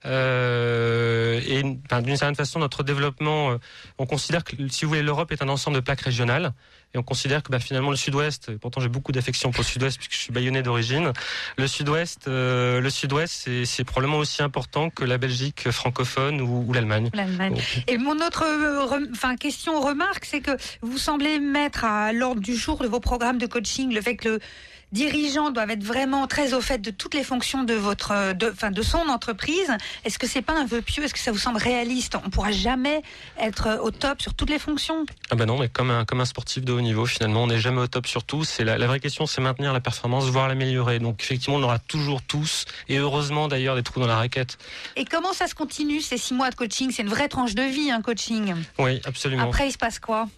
[0.07, 3.59] Euh, et d'une certaine façon, notre développement, euh,
[3.98, 6.52] on considère que, si vous voulez, l'Europe est un ensemble de plaques régionales.
[6.94, 9.98] Et on considère que bah, finalement le Sud-Ouest, pourtant j'ai beaucoup d'affection pour le Sud-Ouest
[9.98, 11.12] puisque je suis bayonnais d'origine,
[11.59, 16.72] le Sud-Ouest, euh, le Sud-Ouest, c'est, probablement aussi important que la Belgique francophone ou, ou
[16.72, 17.11] l'Allemagne.
[17.12, 17.61] L'Allemagne.
[17.88, 18.44] Et mon autre
[19.12, 23.38] enfin, question, remarque, c'est que vous semblez mettre à l'ordre du jour de vos programmes
[23.38, 24.40] de coaching le fait que le
[24.97, 28.70] dirigeant doit être vraiment très au fait de toutes les fonctions de votre, de, enfin,
[28.70, 29.70] de son entreprise.
[30.05, 31.05] Est-ce que c'est pas un vœu pieux?
[31.05, 32.16] Est-ce que ça vous semble réaliste?
[32.24, 33.03] On pourra jamais
[33.38, 35.05] être au top sur toutes les fonctions.
[35.30, 37.61] Ah bah non, mais comme un, comme un sportif de haut niveau, finalement, on n'est
[37.61, 38.42] jamais au top sur tout.
[38.44, 40.99] C'est la, la vraie question, c'est maintenir la performance, voire l'améliorer.
[40.99, 44.57] Donc effectivement, on aura toujours tous, et heureusement d'ailleurs, des trous dans la raquette.
[44.97, 46.90] Et comment ça se continue ces six mois de coaching?
[46.90, 48.55] C'est une vraie tranche de vie, un coaching.
[48.78, 49.44] Oui, absolument.
[49.44, 50.28] Après, il se passe quoi?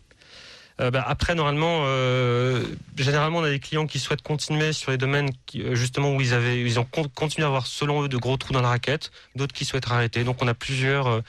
[0.81, 2.63] Euh, bah, après, normalement, euh,
[2.97, 6.21] généralement, on a des clients qui souhaitent continuer sur les domaines qui, euh, justement où
[6.21, 8.69] ils avaient, ils ont con- continué à avoir, selon eux, de gros trous dans la
[8.69, 9.11] raquette.
[9.35, 10.23] D'autres qui souhaitent arrêter.
[10.23, 11.21] Donc, on a plusieurs, euh,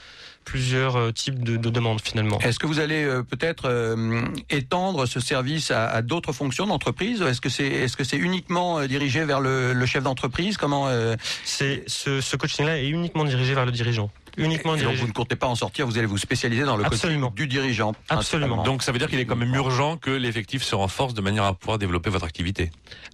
[0.44, 2.38] plusieurs euh, types de, de demandes finalement.
[2.40, 7.20] Est-ce que vous allez euh, peut-être euh, étendre ce service à, à d'autres fonctions d'entreprise
[7.22, 10.56] Est-ce que c'est est-ce que c'est uniquement euh, dirigé vers le, le chef d'entreprise?
[10.56, 14.10] Comment euh, C'est ce, ce coaching-là est uniquement dirigé vers le dirigeant.
[14.44, 16.84] Uniquement Et donc vous ne comptez pas en sortir, vous allez vous spécialiser dans le
[16.84, 17.28] Absolument.
[17.30, 17.94] coaching du dirigeant.
[18.08, 18.62] Absolument.
[18.62, 21.44] Donc ça veut dire qu'il est quand même urgent que l'effectif se renforce de manière
[21.44, 22.70] à pouvoir développer votre activité.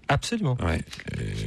[0.08, 0.56] Absolument.
[0.62, 0.80] Ouais.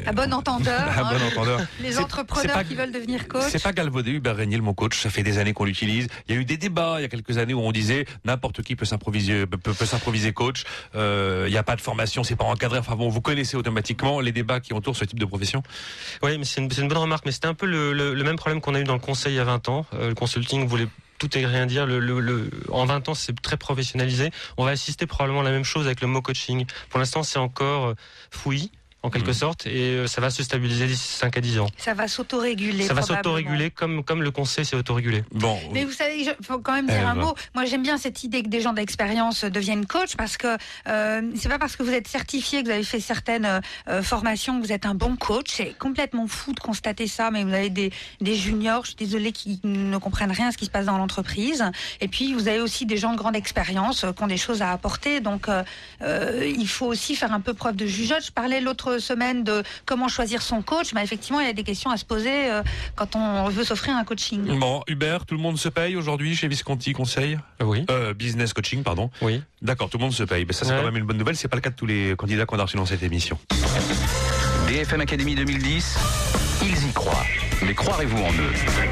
[0.06, 0.82] À bon entendeur.
[1.00, 1.62] À bon hein, entendeur.
[1.82, 3.44] Les entrepreneurs pas- qui veulent devenir coach.
[3.50, 5.00] C'est pas galvaudé, Hubert Régnier, mon coach.
[5.00, 6.08] Ça fait des années qu'on l'utilise.
[6.28, 8.62] Il y a eu des débats il y a quelques années où on disait n'importe
[8.62, 10.64] qui peut s'improviser, peut, peut s'improviser coach.
[10.96, 12.80] Euh, il n'y a pas de formation, c'est pas encadré.
[12.80, 15.64] Enfin bon, vous connaissez automatiquement les débats qui entourent ce type de profession.
[16.22, 17.26] Oui, mais c'est une, bonne remarque.
[17.26, 19.34] Mais c'était un peu le, le- le même problème qu'on a eu dans le conseil
[19.34, 19.69] il y a 20 ans.
[19.94, 21.88] Euh, le consulting voulait tout et rien dire.
[22.72, 24.32] En 20 ans, c'est très professionnalisé.
[24.58, 26.66] On va assister probablement à la même chose avec le mot coaching.
[26.90, 27.94] Pour l'instant, c'est encore euh,
[28.32, 28.72] fouillis.
[29.04, 31.68] En quelque sorte, et euh, ça va se stabiliser d'ici 5 à 10 ans.
[31.78, 32.86] Ça va s'autoréguler.
[32.86, 35.24] Ça va s'autoréguler comme, comme le conseil s'est autorégulé.
[35.32, 35.58] Bon.
[35.74, 37.22] Mais vous savez, il faut quand même dire un Eve.
[37.22, 37.36] mot.
[37.56, 41.50] Moi, j'aime bien cette idée que des gens d'expérience deviennent coach parce que euh, c'est
[41.50, 44.66] pas parce que vous êtes certifié, que vous avez fait certaines euh, euh, formations, que
[44.66, 45.48] vous êtes un bon coach.
[45.50, 47.32] C'est complètement fou de constater ça.
[47.32, 47.92] Mais vous avez des,
[48.22, 50.98] des juniors, je suis désolée, qui ne comprennent rien à ce qui se passe dans
[50.98, 51.64] l'entreprise.
[52.02, 54.62] Et puis, vous avez aussi des gens de grande expérience euh, qui ont des choses
[54.62, 55.20] à apporter.
[55.20, 55.64] Donc, euh,
[56.02, 58.24] euh, il faut aussi faire un peu preuve de jugeote.
[58.26, 60.94] Je parlais l'autre semaine de comment choisir son coach.
[60.94, 62.64] Mais effectivement, il y a des questions à se poser euh,
[62.96, 64.58] quand on veut s'offrir un coaching.
[64.58, 67.38] Bon, Hubert, tout le monde se paye aujourd'hui chez Visconti Conseil?
[67.62, 67.86] Oui.
[67.92, 69.12] Euh, business coaching, pardon.
[69.22, 69.44] Oui.
[69.62, 70.46] D'accord, tout le monde se paye.
[70.48, 70.80] Mais ça, c'est Ouais.
[70.80, 71.36] quand même une bonne nouvelle.
[71.36, 73.38] C'est pas le cas de tous les candidats qu'on a reçus dans cette émission.
[74.68, 75.98] BFM Academy 2010,
[76.64, 77.26] ils y croient.
[77.66, 78.52] Mais croirez-vous en eux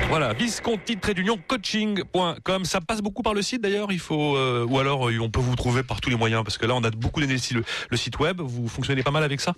[0.09, 2.65] Voilà, Visconti trait d'union coaching.com.
[2.65, 3.91] Ça passe beaucoup par le site d'ailleurs.
[3.91, 6.57] Il faut, euh, ou alors euh, on peut vous trouver par tous les moyens parce
[6.57, 8.41] que là on a beaucoup donné le, le site web.
[8.41, 9.53] Vous fonctionnez pas mal avec ça?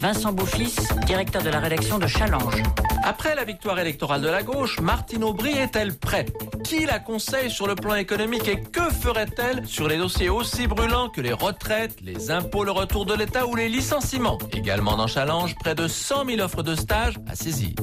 [0.00, 2.62] Vincent Beaufils, directeur de la rédaction de Challenge.
[3.02, 6.32] Après la victoire électorale de la gauche, Martine Aubry est-elle prête?
[6.64, 11.08] Qui la conseille sur le plan économique et que ferait-elle sur les dossiers aussi brûlants
[11.08, 14.38] que les retraites, les impôts, le retour de l'État ou les licenciements?
[14.52, 17.74] Également dans Challenge, près de 100 000 offres de stage à saisir.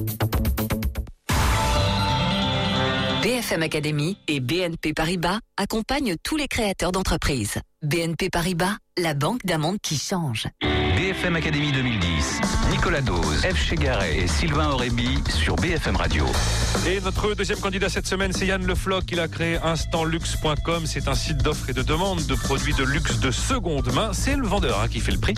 [3.22, 7.58] BFM Academy et BNP Paribas accompagnent tous les créateurs d'entreprises.
[7.82, 10.46] BNP Paribas, la banque d'un monde qui change.
[10.96, 12.40] BFM Academy 2010,
[12.70, 13.56] Nicolas Dose, F.
[13.56, 16.24] Chegaray et Sylvain Aurébi sur BFM Radio.
[16.86, 19.04] Et notre deuxième candidat cette semaine, c'est Yann Le Floch.
[19.10, 20.86] Il a créé instantlux.com.
[20.86, 24.12] C'est un site d'offres et de demande de produits de luxe de seconde main.
[24.12, 25.34] C'est le vendeur hein, qui fait le prix.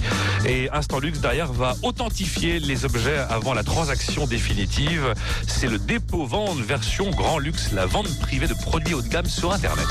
[0.46, 5.14] Et Instantlux, derrière, va authentifier les objets avant la transaction définitive.
[5.46, 9.52] C'est le dépôt-vente version grand luxe, la vente privée de produits haut de gamme sur
[9.52, 9.86] Internet.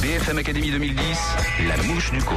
[0.00, 1.18] BFM Academy 2010,
[1.68, 2.36] la mouche du coach.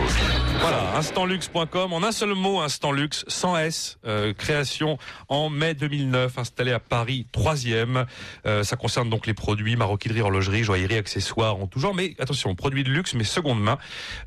[0.59, 1.93] Voilà, instantlux.com.
[1.93, 4.97] En un seul mot, Instantlux, sans S, euh, création
[5.27, 8.05] en mai 2009, installé à Paris, troisième.
[8.45, 11.93] Euh, ça concerne donc les produits maroquinerie, horlogerie, joaillerie, accessoires en tout genre.
[11.93, 13.77] Mais attention, produits de luxe, mais seconde main.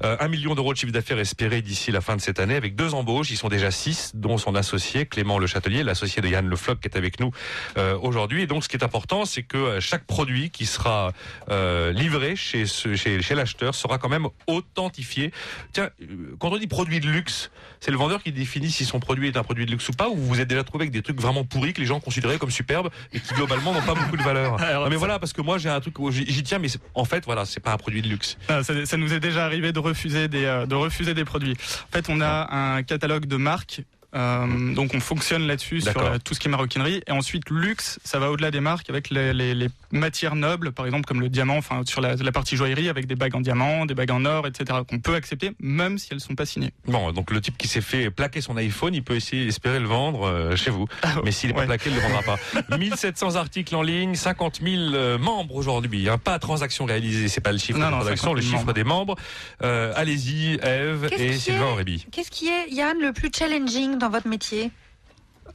[0.05, 2.77] Euh, un million d'euros de chiffre d'affaires espéré d'ici la fin de cette année, avec
[2.77, 3.31] deux embauches.
[3.31, 6.79] Ils sont déjà six, dont son associé Clément Le Châtelier, l'associé de Yann Le Floch,
[6.81, 7.31] qui est avec nous
[7.79, 8.43] euh, aujourd'hui.
[8.43, 11.13] Et donc, ce qui est important, c'est que euh, chaque produit qui sera
[11.51, 15.33] euh, livré chez, chez, chez l'acheteur sera quand même authentifié.
[15.73, 15.91] Tiens,
[16.39, 19.37] quand on dit produit de luxe, c'est le vendeur qui définit si son produit est
[19.37, 21.21] un produit de luxe ou pas, ou vous vous êtes déjà trouvé avec des trucs
[21.21, 24.23] vraiment pourris que les gens considéraient comme superbes et qui globalement n'ont pas beaucoup de
[24.23, 24.57] valeur.
[24.77, 27.25] Non, mais voilà, parce que moi j'ai un truc où j'y tiens, mais en fait,
[27.25, 28.37] voilà, c'est pas un produit de luxe.
[28.49, 31.57] Ah, ça, ça nous est déjà arrivé de refuser des, euh, de refuser des produits.
[31.89, 33.83] En fait, on a un catalogue de marques.
[34.17, 38.19] Euh, donc on fonctionne là-dessus sur tout ce qui est maroquinerie et ensuite luxe ça
[38.19, 41.57] va au-delà des marques avec les, les- les matières nobles par exemple comme le diamant
[41.59, 44.47] enfin sur la, la partie joaillerie avec des bagues en diamant des bagues en or
[44.47, 47.69] etc qu'on peut accepter même si elles sont pas signées Bon, donc le type qui
[47.69, 50.87] s'est fait plaquer son iPhone, il peut essayer espérer le vendre euh, chez vous.
[51.25, 52.39] Mais s'il n'est pas plaqué, il ne le vendra pas.
[52.79, 56.09] 1700 articles en ligne, 50 000 euh, membres aujourd'hui.
[56.09, 58.53] Hein, pas transaction réalisée, c'est pas le chiffre Non, de non, transaction, 50 le 000
[58.53, 58.73] chiffre membres.
[58.75, 59.17] des membres.
[59.63, 62.07] Euh, Allez-y, Eve et Sylvain est- Aurébi.
[62.13, 64.71] Qu'est-ce qui est, Yann, le plus challenging dans votre métier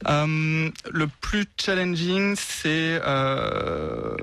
[0.08, 4.16] Euh, le plus challenging, c'est euh,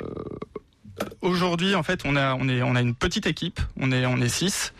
[1.21, 2.35] aujourd'hui en fait on a
[2.81, 4.73] une petite équipe, on est six.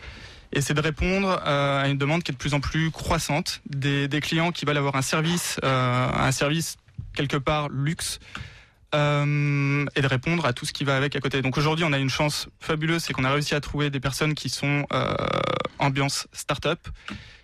[0.52, 3.62] Et c'est de répondre euh, à une demande qui est de plus en plus croissante
[3.66, 6.76] des, clients qui veulent avoir un service, un service
[7.14, 8.18] quelque part luxe,
[8.92, 11.40] et de répondre à tout ce qui va avec à côté.
[11.40, 14.34] Donc aujourd'hui, on a une chance fabuleuse, c'est qu'on a réussi à trouver des personnes
[14.34, 14.86] qui sont
[15.78, 16.80] ambiance start-up,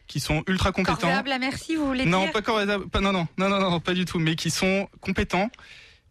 [0.06, 0.96] qui sont ultra compétents.
[0.96, 3.80] Corvéable à merci, vous voulez Non, dire pas corvéable, pas, non, non, non, non, non,
[3.80, 5.50] pas du tout, mais qui sont compétents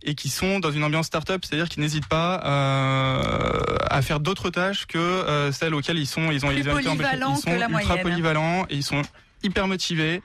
[0.04, 4.50] et qui sont dans une ambiance start-up, c'est-à-dire qu'ils n'hésitent pas euh, à faire d'autres
[4.50, 7.56] tâches que euh, celles auxquelles ils sont, ils ont Plus ils polyvalents Ils sont que
[7.56, 8.02] la ultra moyenne.
[8.04, 9.02] polyvalents et ils sont
[9.44, 10.22] hyper motivés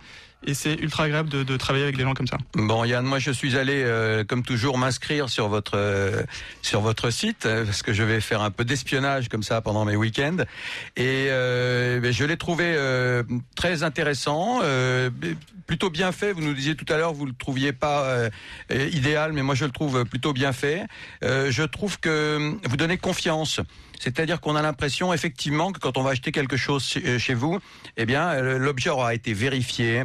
[0.46, 2.38] et c'est ultra agréable de, travailler avec des gens comme ça.
[2.54, 6.22] Bon Yann, moi je suis allé euh, comme toujours m'inscrire sur votre euh,
[6.62, 9.84] sur votre site euh, parce que je vais faire un peu d'espionnage comme ça pendant
[9.84, 10.44] mes week-ends
[10.96, 13.22] et euh, ben, je l'ai trouvé euh,
[13.54, 15.10] très intéressant, euh,
[15.66, 16.32] plutôt bien fait.
[16.32, 18.28] Vous nous disiez tout à l'heure vous le trouviez pas
[18.70, 20.84] idéal, mais moi je le trouve plutôt bien fait.
[21.22, 23.60] Je trouve que vous donnez confiance.
[23.98, 27.58] C'est-à-dire qu'on a l'impression effectivement que quand on va acheter quelque chose chez vous,
[27.96, 30.04] eh bien l'objet aura été vérifié,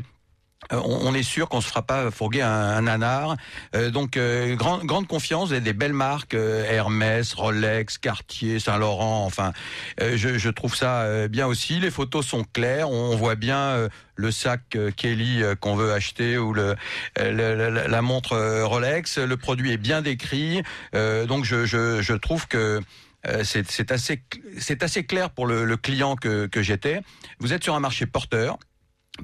[0.72, 3.36] on, on est sûr qu'on se fera pas fourguer un, un nanar.
[3.76, 5.52] Euh, donc euh, grande grande confiance.
[5.52, 9.26] Avez des belles marques euh, Hermès, Rolex, Cartier, Saint Laurent.
[9.26, 9.54] Enfin,
[10.02, 11.80] euh, je, je trouve ça euh, bien aussi.
[11.80, 12.90] Les photos sont claires.
[12.90, 16.76] On voit bien euh, le sac euh, Kelly euh, qu'on veut acheter ou le,
[17.20, 19.18] euh, le- la, la montre euh, Rolex.
[19.18, 20.64] Le produit est bien décrit.
[20.94, 22.82] Euh, donc je, je, je trouve que
[23.28, 24.22] euh, c'est assez,
[24.82, 27.02] assez clair pour le, le client que, que j'étais.
[27.40, 28.58] Vous êtes sur un marché porteur.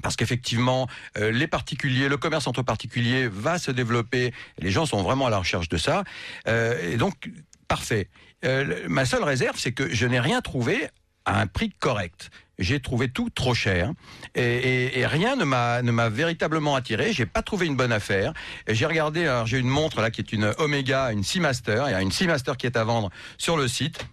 [0.00, 0.88] Parce qu'effectivement,
[1.18, 4.32] euh, les particuliers, le commerce entre particuliers va se développer.
[4.58, 6.04] Les gens sont vraiment à la recherche de ça.
[6.48, 7.30] Euh, et donc,
[7.68, 8.08] parfait.
[8.44, 10.88] Euh, ma seule réserve, c'est que je n'ai rien trouvé
[11.24, 12.30] à un prix correct.
[12.58, 13.92] J'ai trouvé tout trop cher
[14.34, 17.12] et, rien ne m'a véritablement attiré.
[17.12, 18.32] J'ai pas trouvé une bonne affaire.
[18.68, 21.84] J'ai regardé, j'ai une montre là qui est une Omega, une Seamaster.
[21.88, 24.06] Il y a une Seamaster qui est à vendre sur le site.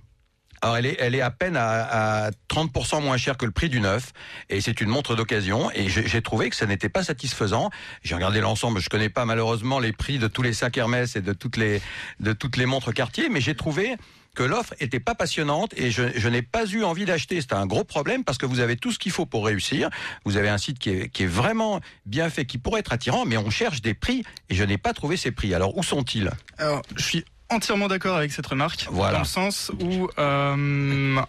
[0.62, 3.70] Alors elle est, elle est à peine à, à 30% moins chère que le prix
[3.70, 4.12] du neuf,
[4.50, 5.72] et c'est une montre d'occasion.
[5.72, 7.70] Et j'ai trouvé que ça n'était pas satisfaisant.
[8.04, 8.80] J'ai regardé l'ensemble.
[8.80, 11.82] Je connais pas malheureusement les prix de tous les sacs Hermès et de toutes les
[12.20, 13.96] de toutes les montres Cartier, mais j'ai trouvé
[14.36, 17.42] que l'offre était pas passionnante et je, je n'ai pas eu envie d'acheter.
[17.42, 19.90] C'est un gros problème parce que vous avez tout ce qu'il faut pour réussir.
[20.24, 23.26] Vous avez un site qui est, qui est vraiment bien fait, qui pourrait être attirant,
[23.26, 25.54] mais on cherche des prix et je n'ai pas trouvé ces prix.
[25.54, 26.32] Alors où sont-ils?
[26.58, 28.88] Alors, je suis entièrement d'accord avec cette remarque.
[28.92, 29.14] Voilà.
[29.14, 31.20] Dans le sens où euh,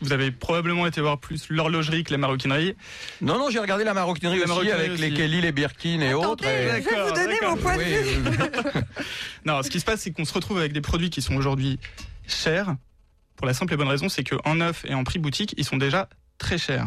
[0.00, 2.74] vous avez probablement été voir plus l'horlogerie que la maroquinerie.
[3.20, 5.12] Non, non, j'ai regardé la maroquinerie La aussi maroquinerie avec les.
[5.12, 6.44] Kelly, les Birkin et autres.
[6.46, 8.82] et- je vais vous donner mon point de Oui, vue.
[9.44, 11.78] Non, ce qui se passe, c'est qu'on se retrouve avec des produits qui sont aujourd'hui
[12.26, 12.74] chers.
[13.36, 15.78] Pour la simple et bonne raison, c'est qu'en neuf et en prix boutique, ils sont
[15.78, 16.08] déjà
[16.38, 16.86] très chers.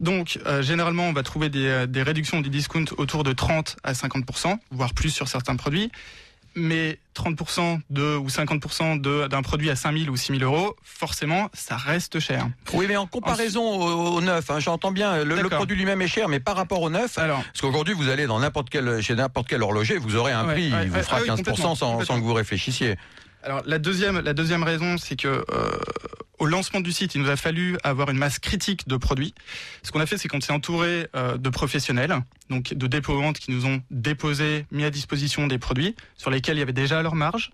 [0.00, 3.76] Donc, euh, généralement, on va trouver des, euh, des réductions des discounts autour de 30
[3.84, 5.90] à 50%, voire plus sur certains produits.
[6.56, 11.76] Mais 30% de, ou 50% de- d'un produit à 5000 ou 6000 euros, forcément, ça
[11.76, 12.48] reste cher.
[12.72, 16.08] Oui, mais en comparaison au, au neuf, hein, j'entends bien, le, le produit lui-même est
[16.08, 19.14] cher, mais par rapport au neuf, Alors, parce qu'aujourd'hui vous allez dans n'importe quel, chez
[19.14, 21.36] n'importe quel horloger, vous aurez un Ouais, prix, ouais, il vous fera ah oui, 15%
[21.36, 22.96] complètement, sans, que vous réfléchissiez.
[23.42, 25.44] Alors la deuxième, la deuxième raison, c'est que euh,
[26.38, 29.34] au lancement du site, il nous a fallu avoir une masse critique de produits.
[29.82, 32.16] Ce qu'on a fait, c'est qu'on s'est entouré euh, de professionnels,
[32.50, 36.60] donc de dépôt-ventes qui nous ont déposé, mis à disposition des produits sur lesquels il
[36.60, 37.50] y avait déjà leur marge.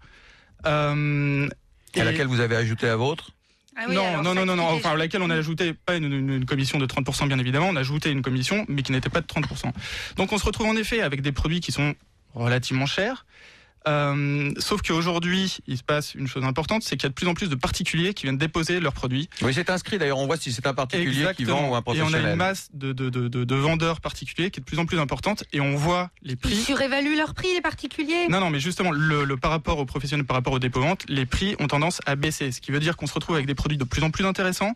[0.67, 1.49] Euh,
[1.97, 3.31] À et- laquelle vous avez ajouté la vôtre?
[3.77, 6.31] Ah oui, non, non, non, non, non, enfin, laquelle on a ajouté pas une, une-
[6.35, 9.21] une commission de 30% bien évidemment, on a ajouté une commission, mais qui n'était pas
[9.21, 9.73] de 30%.
[10.17, 11.95] Donc on se retrouve en effet avec des produits qui sont
[12.35, 13.25] relativement chers.
[13.89, 17.27] Euh, sauf qu'aujourd'hui, il se passe une chose importante, c'est qu'il y a de plus
[17.29, 19.29] en plus de particuliers qui viennent déposer leurs produits.
[19.43, 21.79] Oui, c'est inscrit d'ailleurs, on voit si c'est un particulier qui vend ou un Et
[21.79, 22.27] on a professionnel.
[22.33, 24.99] une masse de, de, de, de, de vendeurs particuliers qui est de plus en plus
[24.99, 26.57] importante et on voit les Ils prix.
[26.57, 28.29] surévaluent leur prix, les particuliers.
[28.29, 31.25] Non, non, mais justement, le, le par rapport aux professionnels, par rapport aux dépôt-ventes, les
[31.27, 32.53] prix ont tendance à baisser.
[32.53, 34.75] Ce qui veut dire qu'on se retrouve avec des produits de plus en plus intéressants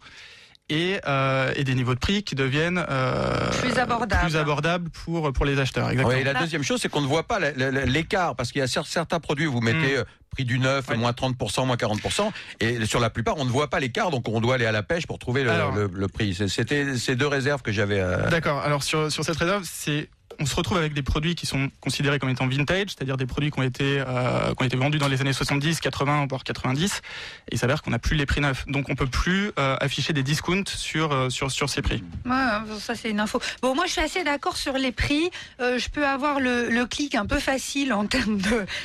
[0.70, 4.22] et, euh, et des niveaux de prix qui deviennent euh, Plus abordables.
[4.28, 5.90] plus abordables pour, pour les acheteurs.
[5.90, 6.14] Exactement.
[6.14, 8.66] Oui, et la deuxième chose, c'est qu'on ne voit pas l'écart, parce qu'il y a
[8.66, 9.98] cer- certains produits où vous mettez Mm.
[9.98, 13.70] euh, prix du neuf, moins 30%, moins 40%, et sur la plupart, on ne voit
[13.70, 16.08] pas l'écart, donc on doit aller à la pêche pour trouver le, Alors- le- le
[16.08, 16.34] prix.
[16.48, 18.00] C'était ces deux réserves que j'avais.
[18.00, 18.58] euh, D'accord.
[18.60, 20.08] Alors sur, sur cette réserve, c'est
[20.38, 23.50] on se retrouve avec des produits qui sont considérés comme étant vintage, c'est-à-dire des produits
[23.50, 27.02] qui ont été euh, qui ont été vendus dans les années 70, 80 voire 90
[27.50, 28.66] et il s'avère qu'on n'a plus les prix neufs.
[28.66, 32.02] Donc on peut plus euh, afficher des discounts sur euh, sur sur ces prix.
[32.24, 33.40] Ouais, ça c'est une info.
[33.62, 35.30] Bon, moi je suis assez d'accord sur les prix.
[35.58, 38.38] Je peux avoir le, clic un peu facile en termes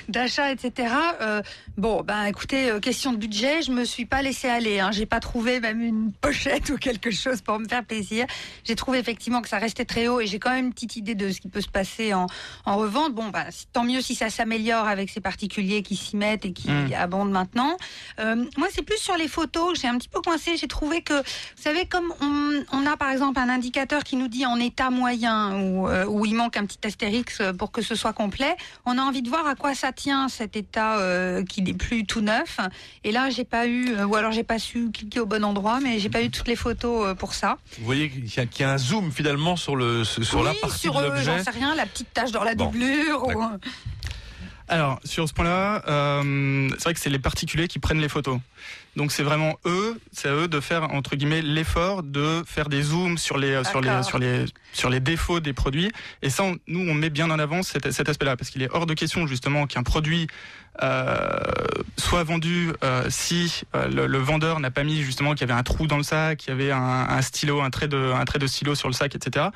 [0.08, 0.94] d'achat, etc.
[1.78, 4.80] Bon, ben écoutez, question de budget, je me suis pas laissé aller.
[4.80, 4.92] Hein.
[4.92, 8.26] J'ai pas trouvé même une pochette ou quelque chose pour me faire plaisir.
[8.64, 11.16] J'ai trouvé effectivement que ça restait très haut et j'ai quand même une petite idée
[11.16, 12.28] de ce qui peut se passer en,
[12.66, 13.14] en revente.
[13.14, 16.70] Bon, c'est- tant mieux si ça s'améliore avec ces particuliers qui s'y mettent et qui
[16.70, 16.94] Mm.
[16.98, 17.78] abondent maintenant.
[18.20, 19.80] Euh, moi, c'est plus sur les photos.
[19.80, 20.58] J'ai un petit peu coincé.
[20.58, 21.24] J'ai trouvé que, vous
[21.64, 25.60] savez, comme on, on a par exemple un indicateur qui nous dit en état moyen
[25.62, 28.56] ou euh, où il manque un petit astérix euh, pour que ce soit complet,
[28.86, 32.06] on a envie de voir à quoi ça tient cet état euh, qui n'est plus
[32.06, 32.60] tout neuf.
[33.04, 35.80] Et là, j'ai pas eu, euh, ou alors j'ai pas su cliquer au bon endroit,
[35.82, 37.58] mais j'ai pas eu toutes les photos euh, pour ça.
[37.80, 40.54] Vous voyez qu'il y, a- qu'il y a un zoom finalement sur, le, sur la
[40.54, 43.28] partie sur, de euh, j'en sais rien, la petite tache dans la Bon, doublure.
[43.28, 43.44] ou-
[44.72, 48.40] Alors, sur ce point-là, euh, c'est vrai que c'est les particuliers qui prennent les photos.
[48.96, 52.82] Donc c'est vraiment eux, c'est à eux de faire entre guillemets l'effort de faire des
[52.84, 55.92] zooms sur les sur les sur les sur les défauts des produits.
[56.22, 58.70] Et ça, on- nous, on met bien en avant cet, cet aspect-là parce qu'il est
[58.72, 60.28] hors de question justement qu'un produit
[60.84, 61.40] euh,
[61.98, 65.60] soit vendu euh, si euh, le, le vendeur n'a pas mis justement qu'il y avait
[65.60, 68.26] un trou dans le sac, qu'il y avait un, un stylo, un trait de un
[68.26, 69.48] trait de stylo sur le sac, etc.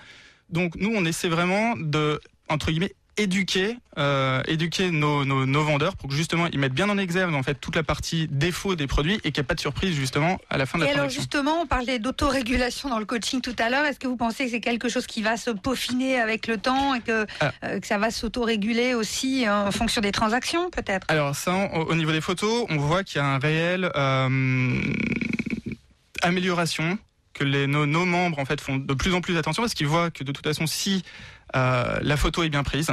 [0.53, 5.95] Donc nous, on essaie vraiment de entre guillemets éduquer, euh, éduquer nos, nos, nos vendeurs
[5.95, 8.87] pour que justement ils mettent bien en exergue en fait toute la partie défaut des
[8.87, 10.93] produits et qu'il n'y ait pas de surprise justement à la fin de Et la
[10.93, 13.85] alors justement, on parlait d'autorégulation dans le coaching tout à l'heure.
[13.85, 16.95] Est-ce que vous pensez que c'est quelque chose qui va se peaufiner avec le temps
[16.95, 17.51] et que, Ah.
[17.65, 21.05] euh, que ça va s'autoréguler aussi en fonction des transactions peut-être?
[21.07, 24.81] Alors ça, au, au niveau des photos, on voit qu'il y a un réel euh,
[26.21, 26.97] amélioration,
[27.33, 30.11] que les, nos, membres en fait font de plus en plus attention parce qu'ils voient
[30.11, 31.03] que de toute façon, si
[31.55, 32.91] euh, la photo est bien prise,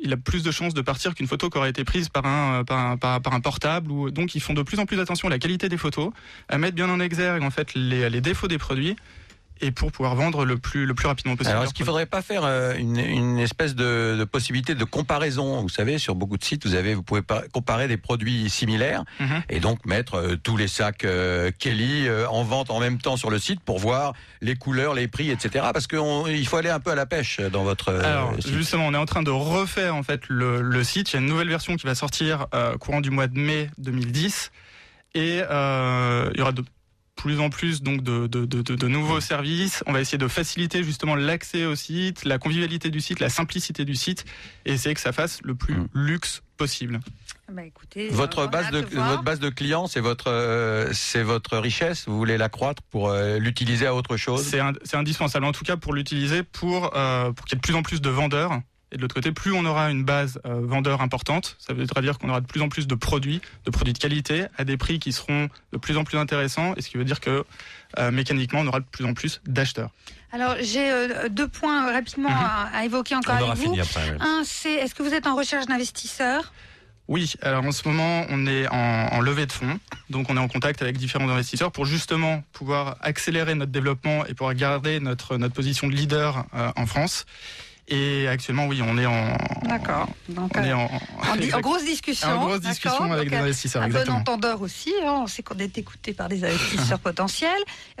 [0.00, 2.60] il a plus de chances de partir qu'une photo qui aurait été prise par un,
[2.60, 3.90] euh, par un, portable.
[3.90, 6.12] Ou, donc ils font de plus en plus attention à la qualité des photos,
[6.48, 8.96] à mettre bien en exergue en fait les défauts des produits
[9.60, 11.52] et pour pouvoir vendre le plus, le plus rapidement possible.
[11.52, 15.60] Alors, est-ce qu'il faudrait pas faire euh, une, une espèce de, de possibilité de comparaison?
[15.62, 19.42] Vous savez, sur beaucoup de sites, vous avez, vous pouvez comparer des produits similaires Mhm.
[19.48, 23.30] et donc mettre euh, tous les sacs euh, Kelly en vente en même temps sur
[23.30, 25.66] le site pour voir les couleurs, les prix, etc.
[25.72, 28.52] Parce qu'il faut aller un peu à la pêche dans votre Alors site.
[28.54, 31.12] justement, on est en train de refaire en fait le, le site.
[31.12, 33.70] Il y a une nouvelle version qui va sortir euh, courant du mois de mai
[33.78, 34.50] 2010
[35.14, 36.62] et euh, il y aura de
[37.18, 39.82] plus en plus donc de, de, de, de- de nouveaux services.
[39.86, 43.84] On va essayer de faciliter justement l'accès au site, la convivialité du site, la simplicité
[43.84, 44.24] du site
[44.64, 47.00] et essayer que ça fasse le plus luxe possible.
[47.52, 51.22] Bah, écoutez, Votre euh, a base de, votre base de clients, c'est votre euh, c'est
[51.22, 52.04] votre richesse?
[52.06, 54.46] Vous voulez l'accroître pour euh, l'utiliser à autre chose?
[54.84, 57.74] C'est indispensable, en tout cas pour l'utiliser, pour, euh, pour qu'il y ait de plus
[57.74, 58.60] en plus de vendeurs.
[58.90, 62.18] Et de l'autre côté, plus on aura une base euh, vendeur importante, ça voudra dire
[62.18, 64.98] qu'on aura de plus en plus de produits, de produits de qualité, à des prix
[64.98, 67.44] qui seront de plus en plus intéressants, et ce qui veut dire que
[67.98, 69.90] euh, mécaniquement, on aura de plus en plus d'acheteurs.
[70.32, 73.72] Alors j'ai euh, deux points rapidement à, à évoquer encore On aura avec vous.
[73.72, 74.16] fini après, oui.
[74.20, 76.52] Un, c'est est-ce que vous êtes en recherche d'investisseurs?
[77.08, 79.78] Oui, alors en ce moment, on est en, en levée de fonds,
[80.10, 84.34] donc on est en contact avec différents investisseurs pour justement pouvoir accélérer notre développement et
[84.34, 87.24] pouvoir garder notre, notre position de leader euh, en France.
[87.90, 89.36] Et actuellement, oui, on est en.
[89.62, 90.08] D'accord.
[90.28, 90.90] Donc, on est en,
[91.30, 92.28] En, di- en grosse discussion.
[92.28, 94.16] En grosse discussion avec Donc, des investisseurs, Un exactement.
[94.16, 94.92] bon entendeur aussi.
[95.02, 97.50] hein, on sait qu'on est écouté par des investisseurs potentiels.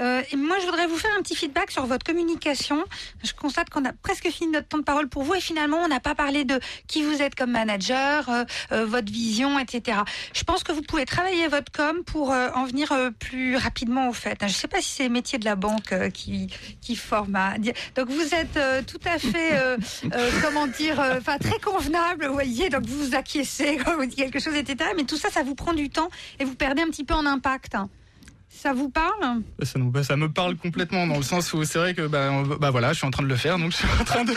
[0.00, 2.84] Euh, et moi, je voudrais vous faire un petit feedback sur votre communication.
[3.24, 5.88] Je constate qu'on a presque fini notre temps de parole pour vous et finalement, on
[5.88, 9.98] n'a pas parlé de qui vous êtes comme manager, euh, euh, votre vision, etc.
[10.34, 14.36] Je pense que vous pouvez travailler votre com pour en venir plus rapidement au fait.
[14.42, 16.48] Je ne sais pas si c'est les métiers de la banque qui,
[16.82, 17.72] qui forment à dire.
[17.96, 19.77] Donc, vous êtes tout à fait,
[20.14, 22.68] euh, comment dire, euh, enfin très convenable, vous voyez.
[22.70, 24.90] Donc, vous vous acquiescez quand vous dites quelque chose, etc.
[24.96, 26.08] Mais tout ça, ça vous prend du temps
[26.38, 27.76] et vous perdez un petit peu en impact.
[28.50, 29.42] Ça vous parle?
[29.62, 32.30] Ça, nous- bah, ça me parle complètement dans le sens où c'est vrai que bah,
[32.58, 34.34] bah voilà, je suis en train de le faire, donc je suis en train de,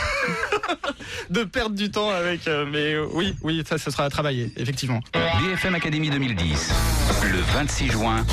[1.29, 2.47] de perdre du temps avec.
[2.47, 4.99] euh, mais euh, oui, oui, ça, ça sera à travailler, effectivement.
[5.13, 6.71] BFM Académie 2010,
[7.31, 8.25] le 26 juin,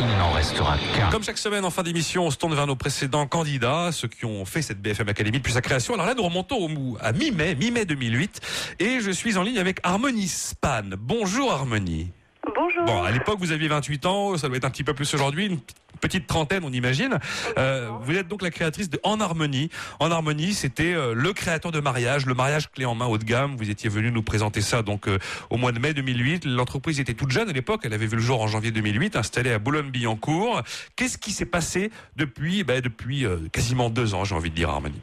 [0.00, 1.10] il n'en restera qu'un.
[1.10, 4.24] Comme chaque semaine en fin d'émission, on se tourne vers nos précédents candidats, ceux qui
[4.24, 5.94] ont fait cette BFM Academy depuis sa création.
[5.94, 8.40] Alors là, nous remontons au- à mi-mai, mi-mai 2008,
[8.78, 10.90] et je suis en ligne avec Harmonie Span.
[10.98, 12.08] Bonjour Harmonie.
[12.54, 12.84] Bonjour.
[12.84, 15.46] Bon, à l'époque, vous aviez 28 ans, ça doit être un petit peu plus aujourd'hui,
[15.46, 15.58] une
[16.00, 17.18] petite trentaine, on imagine.
[17.58, 19.70] Euh, vous êtes donc la créatrice de En Harmonie.
[20.00, 23.24] En Harmonie, c'était euh, le créateur de mariage, le mariage clé en main haut de
[23.24, 23.56] gamme.
[23.56, 25.18] Vous étiez venu nous présenter ça donc euh,
[25.50, 26.44] au mois de mai 2008.
[26.44, 29.52] L'entreprise était toute jeune à l'époque, elle avait vu le jour en janvier 2008, installée
[29.52, 30.62] à Boulogne-Billancourt.
[30.96, 34.70] Qu'est-ce qui s'est passé depuis, ben, depuis euh, quasiment deux ans, j'ai envie de dire,
[34.70, 35.00] Harmonie?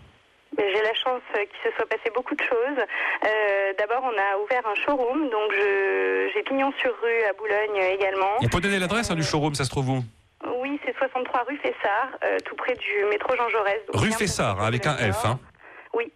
[0.57, 2.79] J'ai la chance qu'il se soit passé beaucoup de choses.
[3.25, 5.51] Euh, D'abord, on a ouvert un showroom, donc
[6.33, 8.35] j'ai pignon sur rue à Boulogne également.
[8.41, 10.03] On peut donner l'adresse hein, du showroom, ça se trouve où?
[10.61, 13.81] Oui, c'est 63 rue Fessard, euh, tout près du métro Jean Jaurès.
[13.93, 15.25] Rue Fessard, avec un F.
[15.25, 15.39] Hein.
[15.93, 16.11] Oui.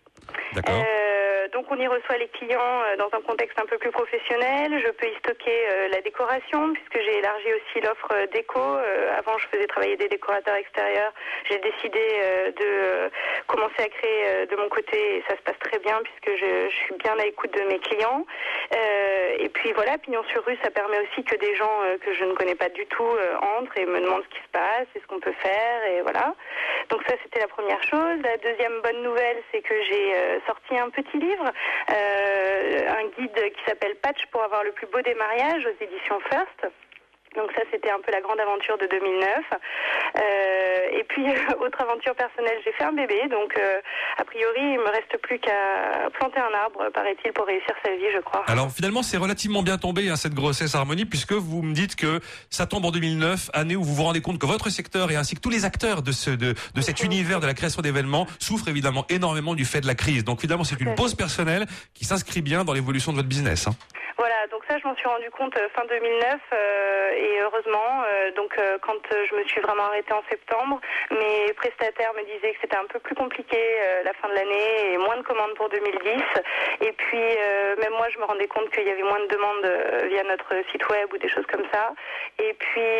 [0.53, 0.75] D'accord.
[0.75, 4.81] Euh, donc on y reçoit les clients euh, dans un contexte un peu plus professionnel.
[4.83, 8.59] Je peux y stocker euh, la décoration puisque j'ai élargi aussi l'offre euh, déco.
[9.17, 11.13] Avant je faisais travailler des décorateurs extérieurs.
[11.49, 11.99] J'ai décidé
[12.57, 13.09] de
[13.47, 16.75] commencer à créer de mon côté et ça se passe très bien puisque je, je
[16.85, 18.25] suis bien à l'écoute de mes clients.
[19.39, 21.71] Et puis voilà, pignon sur rue, ça permet aussi que des gens
[22.01, 23.11] que je ne connais pas du tout
[23.57, 26.33] entrent et me demandent ce qui se passe et ce qu'on peut faire et voilà.
[26.89, 28.19] Donc ça c'était la première chose.
[28.23, 30.13] La deuxième bonne nouvelle, c'est que j'ai
[30.47, 35.01] sorti un petit livre, euh, un guide qui s'appelle Patch pour avoir le plus beau
[35.01, 36.73] des mariages aux éditions First.
[37.35, 39.29] Donc ça, c'était un peu la grande aventure de 2009.
[40.17, 41.25] Euh, et puis,
[41.61, 43.21] autre aventure personnelle, j'ai fait un bébé.
[43.29, 43.79] Donc, euh,
[44.17, 48.11] a priori, il me reste plus qu'à planter un arbre, paraît-il, pour réussir sa vie,
[48.13, 48.43] je crois.
[48.47, 52.19] Alors finalement, c'est relativement bien tombé hein, cette grossesse harmonie, puisque vous me dites que
[52.49, 55.35] ça tombe en 2009, année où vous vous rendez compte que votre secteur et ainsi
[55.35, 58.67] que tous les acteurs de, ce, de, de cet univers de la création d'événements souffrent
[58.67, 60.23] évidemment énormément du fait de la crise.
[60.23, 63.67] Donc finalement, c'est une pause personnelle qui s'inscrit bien dans l'évolution de votre business.
[63.67, 63.71] hein.
[64.17, 68.55] Voilà, donc je m'en suis rendu compte euh, fin 2009 euh, et heureusement, euh, donc
[68.81, 72.85] quand je me suis vraiment arrêtée en septembre, mes prestataires me disaient que c'était un
[72.85, 73.57] peu plus compliqué
[74.03, 76.21] la fin de l'année et moins de commandes pour 2010.
[76.81, 77.23] Et puis
[77.79, 79.71] même moi, je me rendais compte qu'il y avait moins de demandes
[80.09, 81.93] via notre site web ou des choses comme ça.
[82.39, 82.91] Et puis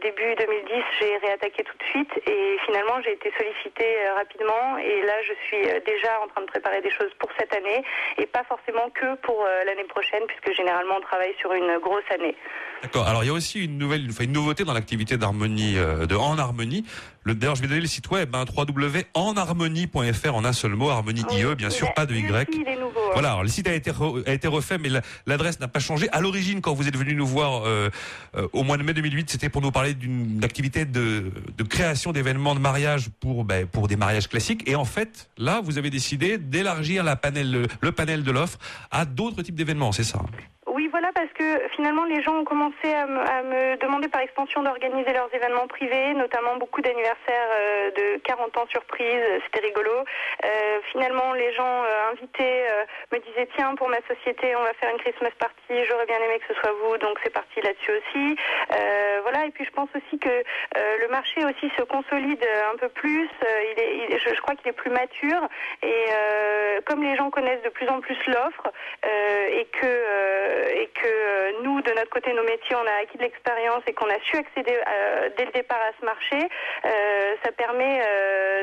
[0.00, 5.14] début 2010, j'ai réattaqué tout de suite et finalement, j'ai été sollicitée rapidement et là,
[5.22, 7.84] je suis déjà en train de préparer des choses pour cette année
[8.18, 12.34] et pas forcément que pour l'année prochaine puisque généralement on travaille sur une grosse année.
[12.82, 13.06] D'accord.
[13.06, 16.16] Alors il y a aussi une nouvelle, enfin, une nouveauté dans l'activité d'harmonie, euh, de
[16.16, 16.84] En Harmonie.
[17.24, 21.22] Le, D'ailleurs, je vais donner le site web, hein, www.enharmonie.fr en un seul mot, harmonie
[21.30, 22.48] IE, bien sûr, pas de Y.
[22.52, 22.98] Il est nouveau.
[22.98, 23.10] hein.
[23.12, 25.78] Voilà, alors le site a été, re- a été refait, mais la- l'adresse n'a pas
[25.78, 26.08] changé.
[26.10, 27.90] À l'origine, quand vous êtes venu nous voir euh,
[28.36, 32.10] euh, au mois de mai 2008, c'était pour nous parler d'une activité de, de création
[32.10, 34.68] d'événements de mariage pour, ben, pour des mariages classiques.
[34.68, 38.58] Et en fait, là, vous avez décidé d'élargir la panel, le panel de l'offre
[38.90, 40.51] à d'autres types d'événements, c'est ça Oui, voilà,
[41.22, 45.68] parce que finalement, les gens ont commencé à me, demander par extension d'organiser leurs événements
[45.68, 49.92] privés, notamment beaucoup d'anniversaires euh, de 40 ans surprise, c'était rigolo.
[50.44, 54.72] Euh, finalement, les gens euh, invités euh, me disaient, tiens, pour ma société, on va
[54.74, 57.92] faire une Christmas party, j'aurais bien aimé que ce soit vous, donc c'est parti là-dessus
[57.92, 58.36] aussi.
[58.74, 62.76] Euh, voilà, et puis je pense aussi que euh, le marché aussi se consolide un
[62.78, 65.48] peu plus, Euh, je, crois qu'il est plus mature,
[65.82, 68.72] et euh, comme les gens connaissent de plus en plus l'offre,
[69.04, 73.22] euh, euh, et que euh, nous, de notre côté, nos métiers, on a acquis de
[73.22, 76.48] l'expérience et qu'on a su accéder euh, dès le départ à ce marché,
[76.84, 78.00] euh, ça permet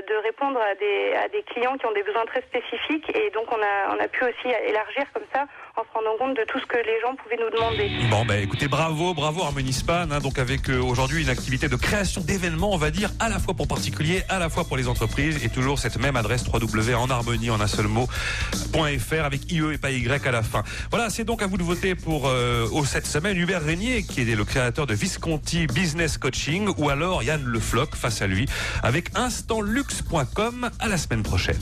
[0.08, 4.08] de répondre à des, clients qui ont des besoins très spécifiques et donc on a
[4.08, 5.46] pu aussi élargir comme ça
[5.80, 7.90] en se rendant compte de tout ce que les gens pouvaient nous demander.
[8.10, 11.76] Bon, bah écoutez, bravo, bravo Harmonie Span, hein, donc avec euh, aujourd'hui une activité de
[11.76, 14.90] création d'événements, on va dire, à la fois pour particuliers, à la fois pour les
[14.90, 19.78] entreprises, et toujours cette même adresse www.enharmonie en un seul mot .fr avec IE et
[19.78, 20.64] pas Y à la fin.
[20.90, 24.22] Voilà, c'est donc à vous de voter pour euh, au cette semaine Hubert Régnier, qui
[24.22, 28.48] est le créateur de Visconti Business Coaching, ou alors Yann Le Floch face à lui,
[28.84, 30.70] avec instantlux.com.
[30.80, 31.60] À la semaine prochaine.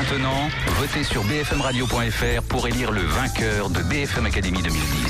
[0.00, 0.48] Maintenant,
[0.78, 5.00] votez sur bfmradio.fr pour élire le vainqueur de BFM Academy 2010.